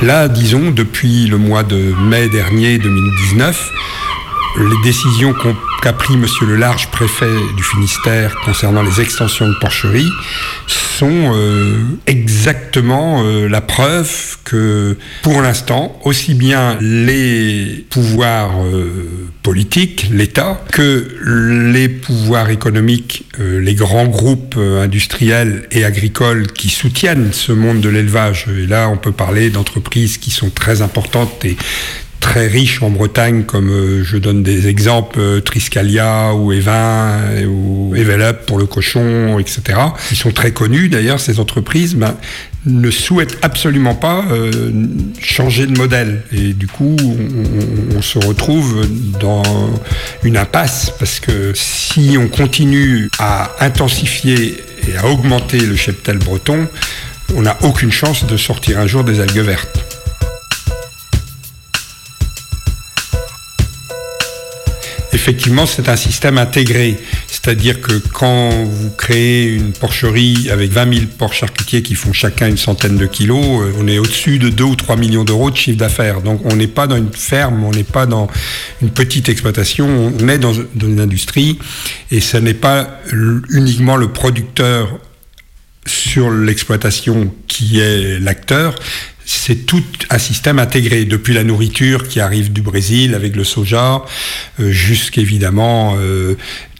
[0.02, 3.72] Là, disons, depuis le mois de mai dernier 2019,
[4.58, 5.34] les décisions
[5.82, 7.26] qu'a pris Monsieur le Large, préfet
[7.56, 10.10] du Finistère, concernant les extensions de porcherie,
[10.68, 20.08] sont euh, exactement euh, la preuve que, pour l'instant, aussi bien les pouvoirs euh, politiques,
[20.12, 21.08] l'État, que
[21.74, 28.46] les pouvoirs économiques, les grands groupes industriels et agricoles qui soutiennent ce monde de l'élevage,
[28.56, 31.58] et là on peut parler d'entreprises qui sont très importantes et
[32.22, 37.46] très riches en Bretagne, comme euh, je donne des exemples, euh, Triscalia ou Evin euh,
[37.46, 42.16] ou Evelop pour le cochon, etc., qui sont très connus d'ailleurs, ces entreprises, ben,
[42.66, 44.72] ne souhaitent absolument pas euh,
[45.20, 46.22] changer de modèle.
[46.32, 48.88] Et du coup, on, on se retrouve
[49.20, 49.44] dans
[50.24, 56.68] une impasse, parce que si on continue à intensifier et à augmenter le cheptel breton,
[57.36, 59.91] on n'a aucune chance de sortir un jour des algues vertes.
[65.22, 66.98] Effectivement, c'est un système intégré.
[67.28, 72.48] C'est-à-dire que quand vous créez une porcherie avec 20 000 porcs charcutiers qui font chacun
[72.48, 75.56] une centaine de kilos, euh, on est au-dessus de 2 ou 3 millions d'euros de
[75.56, 76.22] chiffre d'affaires.
[76.22, 78.32] Donc on n'est pas dans une ferme, on n'est pas dans
[78.82, 81.60] une petite exploitation, on est dans, une industrie
[82.10, 85.00] et ce n'est pas uniquement le producteur
[85.86, 88.74] sur l'exploitation qui est l'acteur,
[89.26, 94.04] c'est tout un système intégré, depuis la nourriture qui arrive du Brésil avec le soja,
[94.60, 96.36] euh, jusqu'évidemment euh,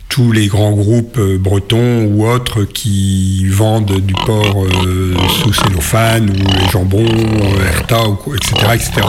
[0.10, 4.68] tous les grands groupes euh, bretons ou autres qui vendent du porc
[5.42, 7.06] sous cellophane ou les jambons,
[7.66, 8.04] Herta,
[8.36, 9.08] etc., etc.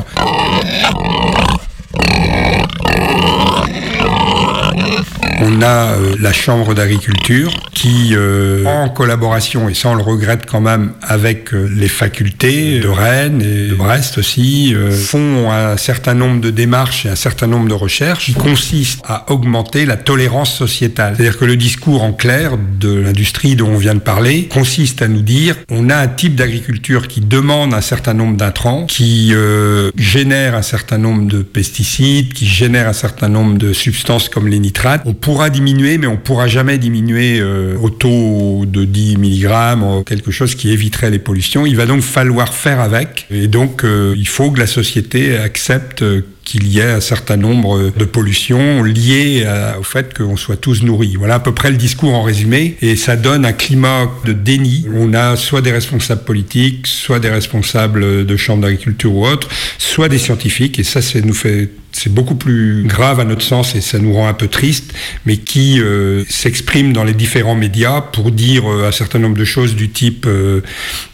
[5.44, 10.46] On a euh, la Chambre d'agriculture qui, euh, en collaboration, et ça on le regrette
[10.46, 15.76] quand même, avec euh, les facultés de Rennes et de Brest aussi, euh, font un
[15.76, 19.96] certain nombre de démarches et un certain nombre de recherches qui consistent à augmenter la
[19.96, 21.14] tolérance sociétale.
[21.16, 25.08] C'est-à-dire que le discours en clair de l'industrie dont on vient de parler consiste à
[25.08, 29.90] nous dire on a un type d'agriculture qui demande un certain nombre d'intrants, qui euh,
[29.96, 34.60] génère un certain nombre de pesticides, qui génère un certain nombre de substances comme les
[34.60, 35.02] nitrates.
[35.04, 40.30] On pourra diminuer, mais on pourra jamais diminuer euh, au taux de 10 mg, quelque
[40.30, 41.64] chose qui éviterait les pollutions.
[41.64, 43.26] Il va donc falloir faire avec.
[43.30, 47.38] Et donc, euh, il faut que la société accepte euh, qu'il y ait un certain
[47.38, 49.46] nombre de pollutions liées
[49.78, 51.14] au fait qu'on soit tous nourris.
[51.16, 52.76] Voilà à peu près le discours en résumé.
[52.82, 54.86] Et ça donne un climat de déni.
[54.92, 60.08] On a soit des responsables politiques, soit des responsables de chambres d'agriculture ou autres, soit
[60.08, 60.78] des scientifiques.
[60.80, 64.12] Et ça, c'est nous fait c'est beaucoup plus grave à notre sens et ça nous
[64.12, 64.92] rend un peu triste,
[65.26, 69.44] mais qui euh, s'expriment dans les différents médias pour dire euh, un certain nombre de
[69.44, 70.62] choses du type euh,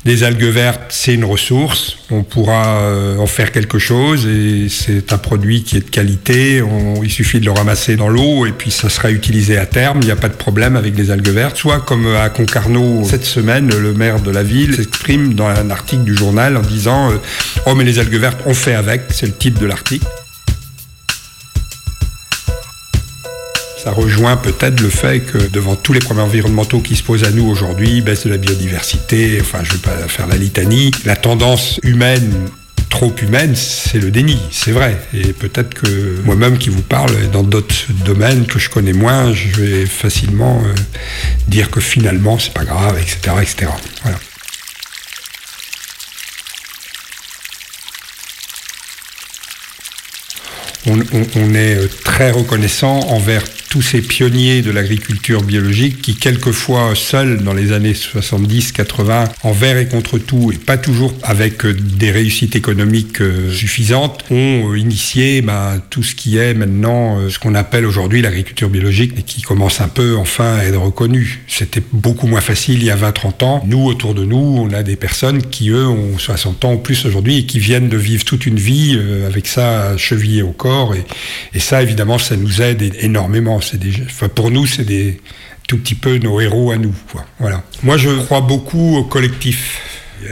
[0.05, 5.13] les algues vertes, c'est une ressource, on pourra euh, en faire quelque chose et c'est
[5.13, 6.63] un produit qui est de qualité,
[7.03, 10.07] il suffit de le ramasser dans l'eau et puis ça sera utilisé à terme, il
[10.07, 11.57] n'y a pas de problème avec les algues vertes.
[11.57, 16.05] Soit comme à Concarneau cette semaine, le maire de la ville s'exprime dans un article
[16.05, 17.17] du journal en disant euh,
[17.67, 20.07] Oh mais les algues vertes, on fait avec, c'est le titre de l'article.
[23.93, 27.47] Rejoint peut-être le fait que devant tous les problèmes environnementaux qui se posent à nous
[27.49, 31.81] aujourd'hui, baisse de la biodiversité, enfin je ne vais pas faire la litanie, la tendance
[31.83, 32.49] humaine
[32.91, 34.97] trop humaine, c'est le déni, c'est vrai.
[35.13, 37.75] Et peut-être que moi-même qui vous parle, dans d'autres
[38.07, 40.73] domaines que je connais moins, je vais facilement euh,
[41.49, 43.37] dire que finalement c'est pas grave, etc.
[43.43, 43.71] etc.
[44.03, 44.19] Voilà.
[50.87, 56.17] on, on- on est euh, très reconnaissant envers tous ces pionniers de l'agriculture biologique qui,
[56.17, 61.75] quelquefois seuls dans les années 70-80, envers et contre tout, et pas toujours avec euh,
[61.75, 67.39] des réussites économiques euh, suffisantes, ont euh, initié ben, tout ce qui est maintenant ce
[67.39, 71.41] qu'on appelle aujourd'hui l'agriculture biologique et qui commence un peu enfin à être reconnu.
[71.47, 73.63] C'était beaucoup moins facile il y a 20-30 ans.
[73.67, 77.05] Nous, autour de nous, on a des personnes qui, eux, ont 60 ans ou plus
[77.05, 80.95] aujourd'hui et qui viennent de vivre toute une vie avec ça chevillé au corps.
[80.95, 81.05] Et,
[81.55, 83.09] et ça, évidemment, ça nous aide é-
[83.63, 85.21] C'est des, enfin, pour nous, c'est des
[85.69, 86.95] tout petit peu nos héros à nous.
[87.13, 87.25] quoi.
[87.39, 87.63] Voilà.
[87.83, 89.81] Moi, je crois beaucoup au collectif.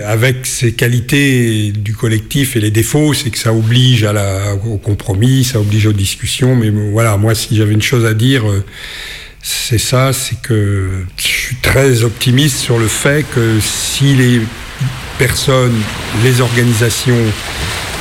[0.04, 4.78] Avec ses qualités du collectif et les défauts, c'est que ça oblige à la, au
[4.78, 6.56] compromis, ça oblige aux discussions.
[6.56, 8.64] Mais voilà, moi, si j'avais une chose à dire, euh,
[9.42, 14.40] c'est ça, c'est que je suis très optimiste sur le fait que si les
[15.18, 15.80] personnes,
[16.24, 17.22] les organisations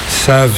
[0.09, 0.57] savent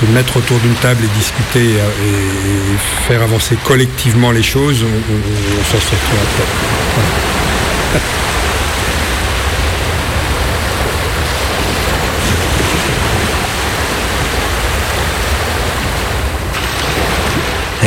[0.00, 5.80] se mettre autour d'une table et discuter et, faire avancer collectivement les choses, on, s'en
[5.80, 8.00] sortira après.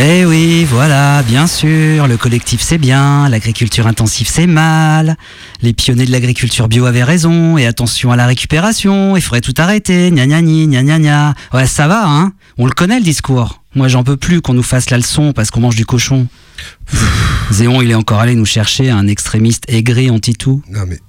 [0.02, 5.18] Eh oui, voilà, bien sûr, le collectif c'est bien, l'agriculture intensive c'est mal,
[5.62, 9.54] les pionniers de l'agriculture bio avaient raison, et attention à la récupération, il faudrait tout
[9.58, 11.34] arrêter, gna gna gna gna gna.
[11.52, 13.59] Ouais, ça va, hein On le connaît le discours.
[13.76, 16.28] Moi j'en peux plus qu'on nous fasse la leçon parce qu'on mange du cochon.
[17.52, 20.62] Zéon, il est encore allé nous chercher un extrémiste aigri anti-tout.
[20.70, 21.00] Non mais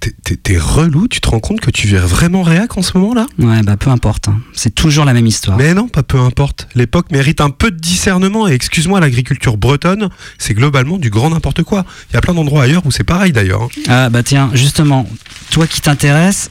[0.00, 3.26] t'es- relou, tu te rends compte que tu vires vraiment réac en ce moment là
[3.38, 4.40] Ouais, bah peu importe, hein.
[4.54, 5.56] c'est toujours la même histoire.
[5.56, 6.68] Mais non, pas peu importe.
[6.74, 10.08] L'époque mérite un peu de discernement et excuse-moi, l'agriculture bretonne,
[10.38, 11.84] c'est globalement du grand n'importe quoi.
[12.10, 13.62] Il y a plein d'endroits ailleurs où c'est pareil d'ailleurs.
[13.62, 13.68] hein.
[13.88, 15.08] Ah bah tiens, justement,
[15.50, 16.50] toi qui t'intéresses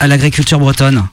[0.00, 1.06] à l'agriculture bretonne,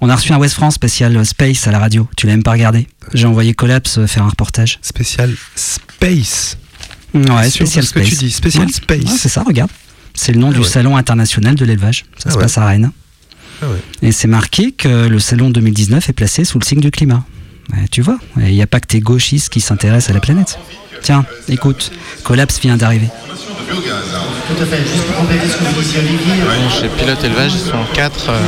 [0.00, 2.52] on a reçu un West France spécial Space à la radio, tu l'as même pas
[2.52, 2.86] regardé.
[3.14, 4.78] J'ai envoyé Collapse euh, faire un reportage.
[4.82, 6.58] Spécial Space
[7.14, 8.08] Ouais, spécial ce que Space.
[8.18, 8.72] tu dis, Spécial Ouais.
[8.72, 9.04] Space.
[9.04, 9.70] Ouais, c'est ça, regarde.
[10.12, 10.64] C'est le nom Ah du ouais.
[10.68, 12.04] salon international de l'élevage.
[12.18, 12.42] Ça Ah se ouais.
[12.42, 12.90] passe à Rennes.
[13.62, 13.78] Ah ouais.
[14.02, 17.24] Et c'est marqué que le salon 2019 est placé sous le signe du climat.
[17.90, 20.58] Tu vois, il n'y a pas que tes gauchistes qui s'intéressent à la planète.
[21.02, 21.90] Tiens, écoute,
[22.22, 23.08] Collapse vient d'arriver.
[23.68, 26.34] Tout à fait, juste pour compléter ce que vous disiez Olivier.
[26.44, 28.40] Bon, chez Pilote Élevage, ils sont quatre euh,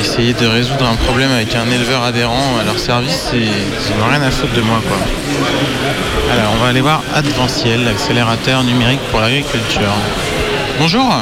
[0.00, 4.22] essayer de résoudre un problème avec un éleveur adhérent à leur service ils n'ont rien
[4.22, 4.80] à foutre de moi.
[4.86, 4.96] Quoi.
[6.32, 9.92] Alors, on va aller voir Adventiel, l'accélérateur numérique pour l'agriculture.
[10.78, 11.12] Bonjour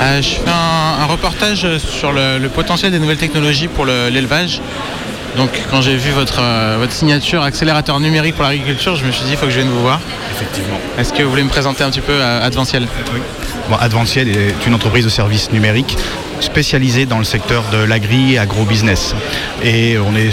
[0.00, 4.08] Euh, Je fais un, un reportage sur le, le potentiel des nouvelles technologies pour le-
[4.08, 4.60] l'élevage.
[5.36, 9.24] Donc, quand j'ai vu votre, euh, votre signature accélérateur numérique pour l'agriculture, je me suis
[9.24, 10.00] dit, il faut que je vienne vous voir.
[10.32, 10.78] Effectivement.
[10.98, 12.86] Est-ce que vous voulez me présenter un petit peu euh, Adventiel?
[13.68, 15.96] Bon, Adventiel est une entreprise de services numériques
[16.40, 19.14] spécialisée dans le secteur de l'agri agro-business.
[19.62, 20.30] Et on est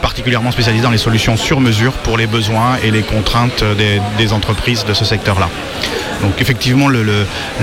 [0.00, 3.64] particulièrement spécialisé dans les solutions sur mesure pour les besoins et les contraintes
[4.18, 5.48] des, entreprises de ce secteur-là.
[6.22, 6.88] Donc effectivement,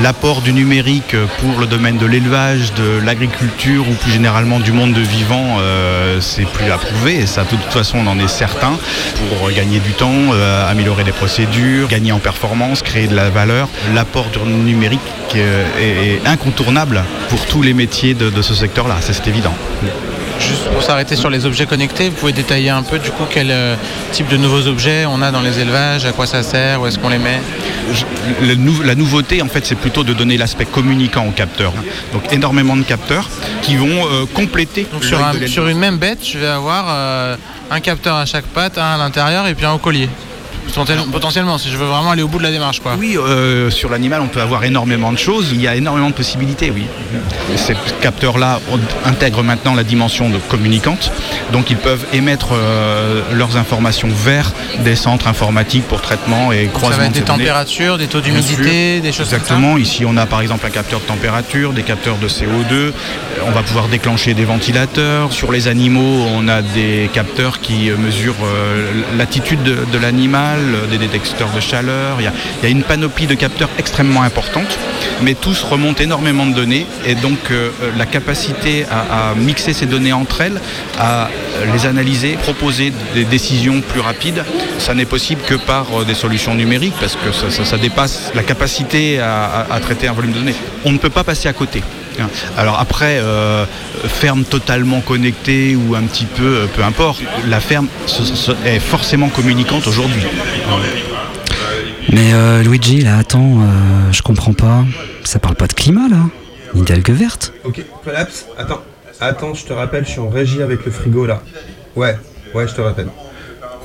[0.01, 4.93] l'apport du numérique pour le domaine de l'élevage, de l'agriculture ou plus généralement du monde
[4.93, 7.15] de vivant, euh, c'est plus à prouver.
[7.15, 8.73] Et ça, de toute façon, on en est certain
[9.15, 13.69] pour gagner du temps, euh, améliorer les procédures, gagner en performance, créer de la valeur.
[13.93, 14.99] L'apport du numérique
[15.35, 19.53] euh, est, incontournable pour tous les métiers de, de ce secteur-là, c'est évident.
[20.39, 23.47] Juste pour s'arrêter sur les objets connectés, vous pouvez détailler un peu du coup quel
[23.51, 23.75] euh,
[24.11, 26.99] type de nouveaux objets on a dans les élevages, à quoi ça sert, où est-ce
[26.99, 27.41] qu'on les met?
[28.41, 31.73] Le la nouveauté, en fait, c'est plutôt de donner l'aspect communicant aux capteurs.
[32.13, 33.27] Donc énormément de capteurs
[33.61, 34.85] qui vont euh, compléter.
[34.93, 37.35] Donc sur, un- sur une même bête, je vais avoir euh,
[37.71, 40.09] un capteur à chaque patte, un à l'intérieur et puis un au collier.
[40.67, 42.79] Potentiel- Potentiellement, si je veux vraiment aller au bout de la démarche.
[42.79, 42.95] Quoi.
[42.99, 45.49] Oui, euh, sur l'animal, on peut avoir énormément de choses.
[45.51, 46.83] Il y a énormément de possibilités, oui.
[47.55, 48.59] Ces capteurs-là
[49.05, 51.11] intègrent maintenant la dimension de communicante.
[51.51, 54.51] Donc, ils peuvent émettre euh, leurs informations vers
[54.83, 58.07] des centres informatiques pour traitement et Donc ça croisement va être de des températures, des
[58.07, 59.35] taux d'humidité, des choses comme ça.
[59.37, 59.77] Exactement.
[59.77, 62.71] Ici, on a par exemple un capteur de température, des capteurs de CO2.
[62.71, 62.91] Euh,
[63.47, 65.31] On va pouvoir déclencher des ventilateurs.
[65.31, 70.87] Sur les animaux, on a des capteurs qui mesurent euh, l'attitude de, de l'animal, euh,
[70.87, 72.17] des détecteurs de chaleur.
[72.19, 74.77] Il y, a, une panoplie de capteurs extrêmement importante,
[75.21, 79.85] mais tous remontent énormément de données et donc euh, euh, la capacité à, mixer ces
[79.85, 80.59] données entre elles,
[80.99, 81.29] à
[81.73, 84.43] les analyser, proposer des décisions plus rapides,
[84.79, 89.79] ça n'est possible que par des solutions numériques parce que ça, dépasse la capacité à
[89.81, 90.55] traiter un volume de données.
[90.85, 91.81] On ne peut pas passer à côté.
[92.19, 92.29] Hein.
[92.57, 93.65] Alors après, euh,
[94.05, 98.79] ferme totalement connectée ou un petit peu, euh, peu importe, la ferme ce- ce- est
[98.79, 100.21] forcément communicante aujourd'hui.
[102.11, 104.83] Mais euh, Luigi, là, attends, euh, je comprends pas.
[105.23, 106.17] Ça parle pas de climat, là
[106.73, 107.53] Ni d'algues vertes.
[107.65, 108.45] Ok, collapse.
[108.57, 108.81] Attends,
[109.19, 111.41] attends, je te rappelle, je suis en régie avec le frigo là.
[111.95, 112.15] Ouais,
[112.53, 113.07] ouais, je te rappelle.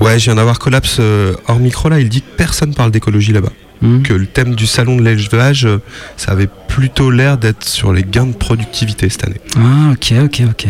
[0.00, 1.98] Ouais, je viens d'avoir collapse euh, hors micro là.
[2.00, 3.50] Il dit que personne parle d'écologie là-bas.
[3.82, 4.02] Hmm.
[4.02, 5.78] Que le thème du salon de l'élevage, euh,
[6.16, 9.40] ça avait plutôt l'air d'être sur les gains de productivité cette année.
[9.56, 10.66] Ah, ok, ok, ok.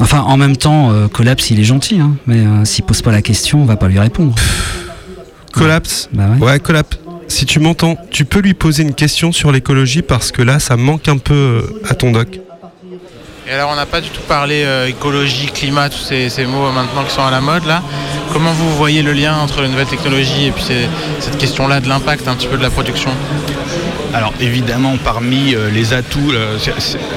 [0.00, 3.12] Enfin, en même temps, euh, Collapse, il est gentil, hein, mais euh, s'il pose pas
[3.12, 4.34] la question, on va pas lui répondre.
[5.52, 6.60] Collapse Bah ouais.
[6.60, 6.98] collapse.
[7.28, 10.76] Si tu m'entends, tu peux lui poser une question sur l'écologie parce que là, ça
[10.76, 12.40] manque un peu euh, à ton doc.
[13.48, 17.04] Et alors, on n'a pas du tout parlé euh, écologie, climat, tous ces, mots maintenant
[17.04, 17.80] qui sont à la mode là.
[18.32, 22.26] Comment vous voyez le lien entre les nouvelles technologies et puis cette question-là de l'impact
[22.26, 23.12] un petit peu de la production?
[24.16, 26.56] Alors évidemment, parmi euh, les atouts, euh,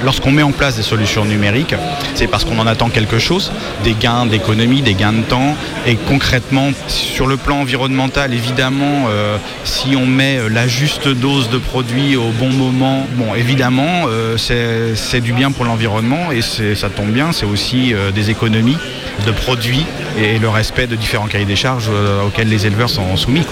[0.03, 1.73] lorsqu'on met en place des solutions numériques,
[2.13, 3.53] c'est parce qu'on en attend quelque chose,
[3.85, 5.55] des gains d'économie, des gains de temps.
[5.87, 11.57] Et concrètement, sur le plan environnemental, évidemment, euh, si on met la juste dose de
[11.57, 16.41] produits au bon moment, bon, évidemment, c'est du bien pour l'environnement et
[16.75, 18.77] ça tombe bien, c'est aussi des économies
[19.25, 19.85] de produits
[20.17, 21.89] et le respect de différents cahiers des charges
[22.25, 23.45] auxquels les éleveurs sont soumis.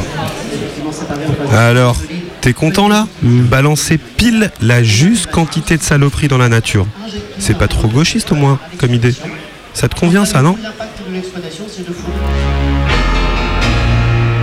[1.54, 1.96] Alors,
[2.48, 6.88] t'es content là Balancer pile la juste quantité de saloperie dans la nature.
[7.40, 9.14] C'est pas trop gauchiste au moins comme idée.
[9.74, 10.56] Ça te convient ça, non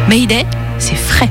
[0.06, 0.44] Mayday,
[0.78, 1.30] c'est frais.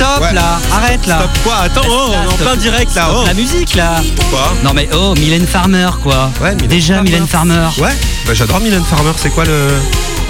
[0.00, 0.32] Stop Ouais.
[0.32, 1.56] là, arrête là Stop quoi?
[1.58, 3.02] Attends, oh, on est en plein direct là.
[3.04, 3.26] Stop oh.
[3.26, 4.52] La musique là Quoi?
[4.64, 6.30] Non mais oh, Mylène Farmer quoi.
[6.40, 7.68] Ouais, Mylène Déjà Mylène Farmer.
[7.78, 7.90] Ouais,
[8.26, 9.68] bah j'adore Mylène Farmer, c'est quoi le.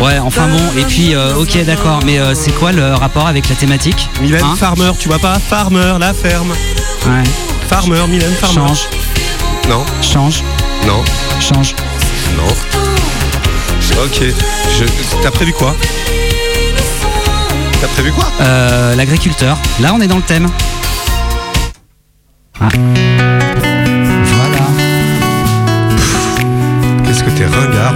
[0.01, 3.49] Ouais, enfin bon, et puis euh, ok d'accord, mais euh, c'est quoi le rapport avec
[3.49, 4.09] la thématique?
[4.21, 4.57] Mylène Hein?
[4.59, 5.39] Farmer, tu vois pas?
[5.39, 6.51] Farmer, la ferme.
[7.07, 7.23] Ouais.
[7.69, 8.67] Farmer, Mylène Farmer.
[8.67, 8.89] Change,
[9.69, 10.43] Non, change,
[10.87, 11.05] non,
[11.41, 11.77] change.
[12.37, 12.49] non.
[14.05, 14.85] Ok, je...
[15.23, 15.77] t'as prévu quoi?
[17.81, 19.57] T'as prévu quoi Euh, L'agriculteur.
[19.81, 20.49] Là on est dans le thème.
[22.61, 22.69] Ah.
[24.35, 24.65] Voilà.
[27.07, 27.95] Qu'est-ce que t'es ringard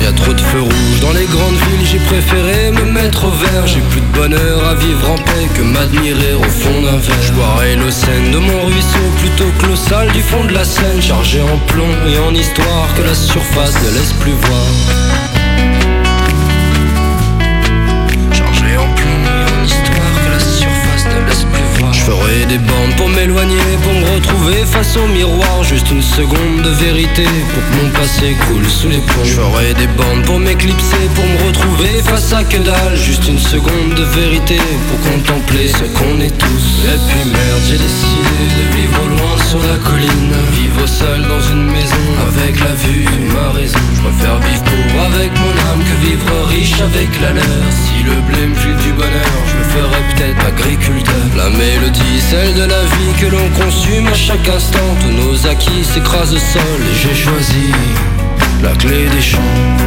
[0.00, 3.30] Y a trop de feux rouges dans les grandes villes, j'ai préféré me mettre au
[3.30, 3.66] vert.
[3.66, 7.22] J'ai plus de bonheur à vivre en paix que m'admirer au fond d'un verre.
[7.22, 10.64] Je boirai le Seine de mon ruisseau plutôt que l'eau sale du fond de la
[10.64, 15.35] Seine, chargé en plomb et en histoire que la surface ne laisse plus voir.
[22.36, 25.64] Ferai des bandes pour m'éloigner, pour me retrouver face au miroir.
[25.64, 29.24] Juste une seconde de vérité pour que mon passé coule sous les ponts.
[29.24, 32.96] Ferai des bandes pour m'éclipser, pour me retrouver face à que dalle.
[32.96, 34.58] Juste une seconde de vérité
[34.88, 36.64] pour contempler ce qu'on est tous.
[36.84, 40.34] Et puis merde, j'ai décidé de vivre loin sur la colline.
[40.52, 43.78] Vivre seul dans une maison avec la vue de ma raison.
[43.94, 47.66] Je préfère vivre pauvre avec mon âme que vivre riche avec la leur.
[47.70, 51.26] Si le blé me du bonheur, je me ferai peut-être agriculteur.
[51.36, 54.90] La mélodie, celle de la vie que l'on consume à chaque instant.
[55.00, 57.72] Tous nos acquis s'écrasent au sol et j'ai choisi
[58.62, 59.85] la clé des champs.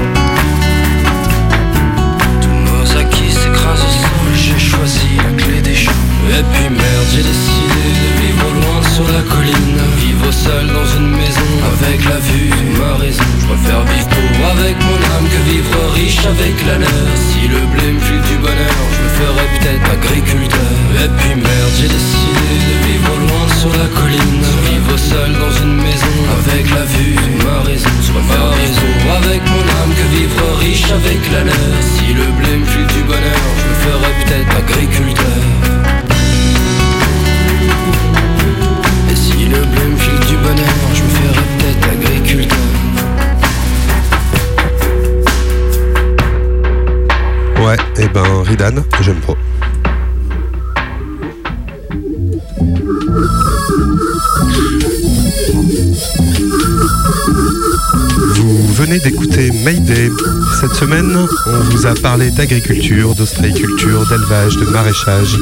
[61.46, 65.38] On vous a parlé d'agriculture, d'ostréiculture, d'élevage, de maraîchage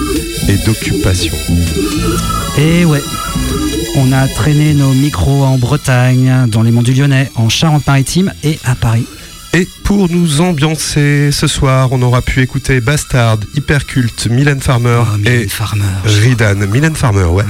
[0.47, 1.33] et d'occupation.
[2.57, 3.01] Et ouais,
[3.95, 8.59] on a traîné nos micros en Bretagne, dans les monts du Lyonnais, en Charente-Maritime et
[8.65, 9.05] à Paris.
[9.53, 15.47] Et pour nous ambiancer ce soir, on aura pu écouter Bastard, Hyperculte, Mylène Farmer et
[16.05, 16.55] Ridan.
[16.67, 17.45] Mylène Farmer, ouais.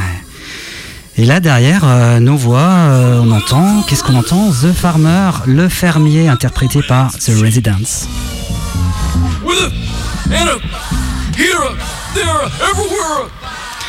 [1.20, 5.68] Et là derrière euh, nos voix, euh, on entend, qu'est-ce qu'on entend The Farmer, le
[5.68, 8.07] fermier interprété par The Residents.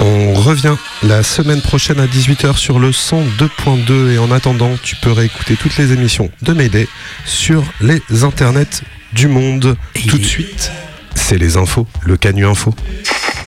[0.00, 5.12] On revient la semaine prochaine à 18h sur le 102.2 et en attendant, tu peux
[5.12, 6.88] réécouter toutes les émissions de Mayday
[7.26, 9.76] sur les internets du monde.
[10.06, 10.72] Tout de suite,
[11.14, 12.74] c'est les infos, le Canu Info.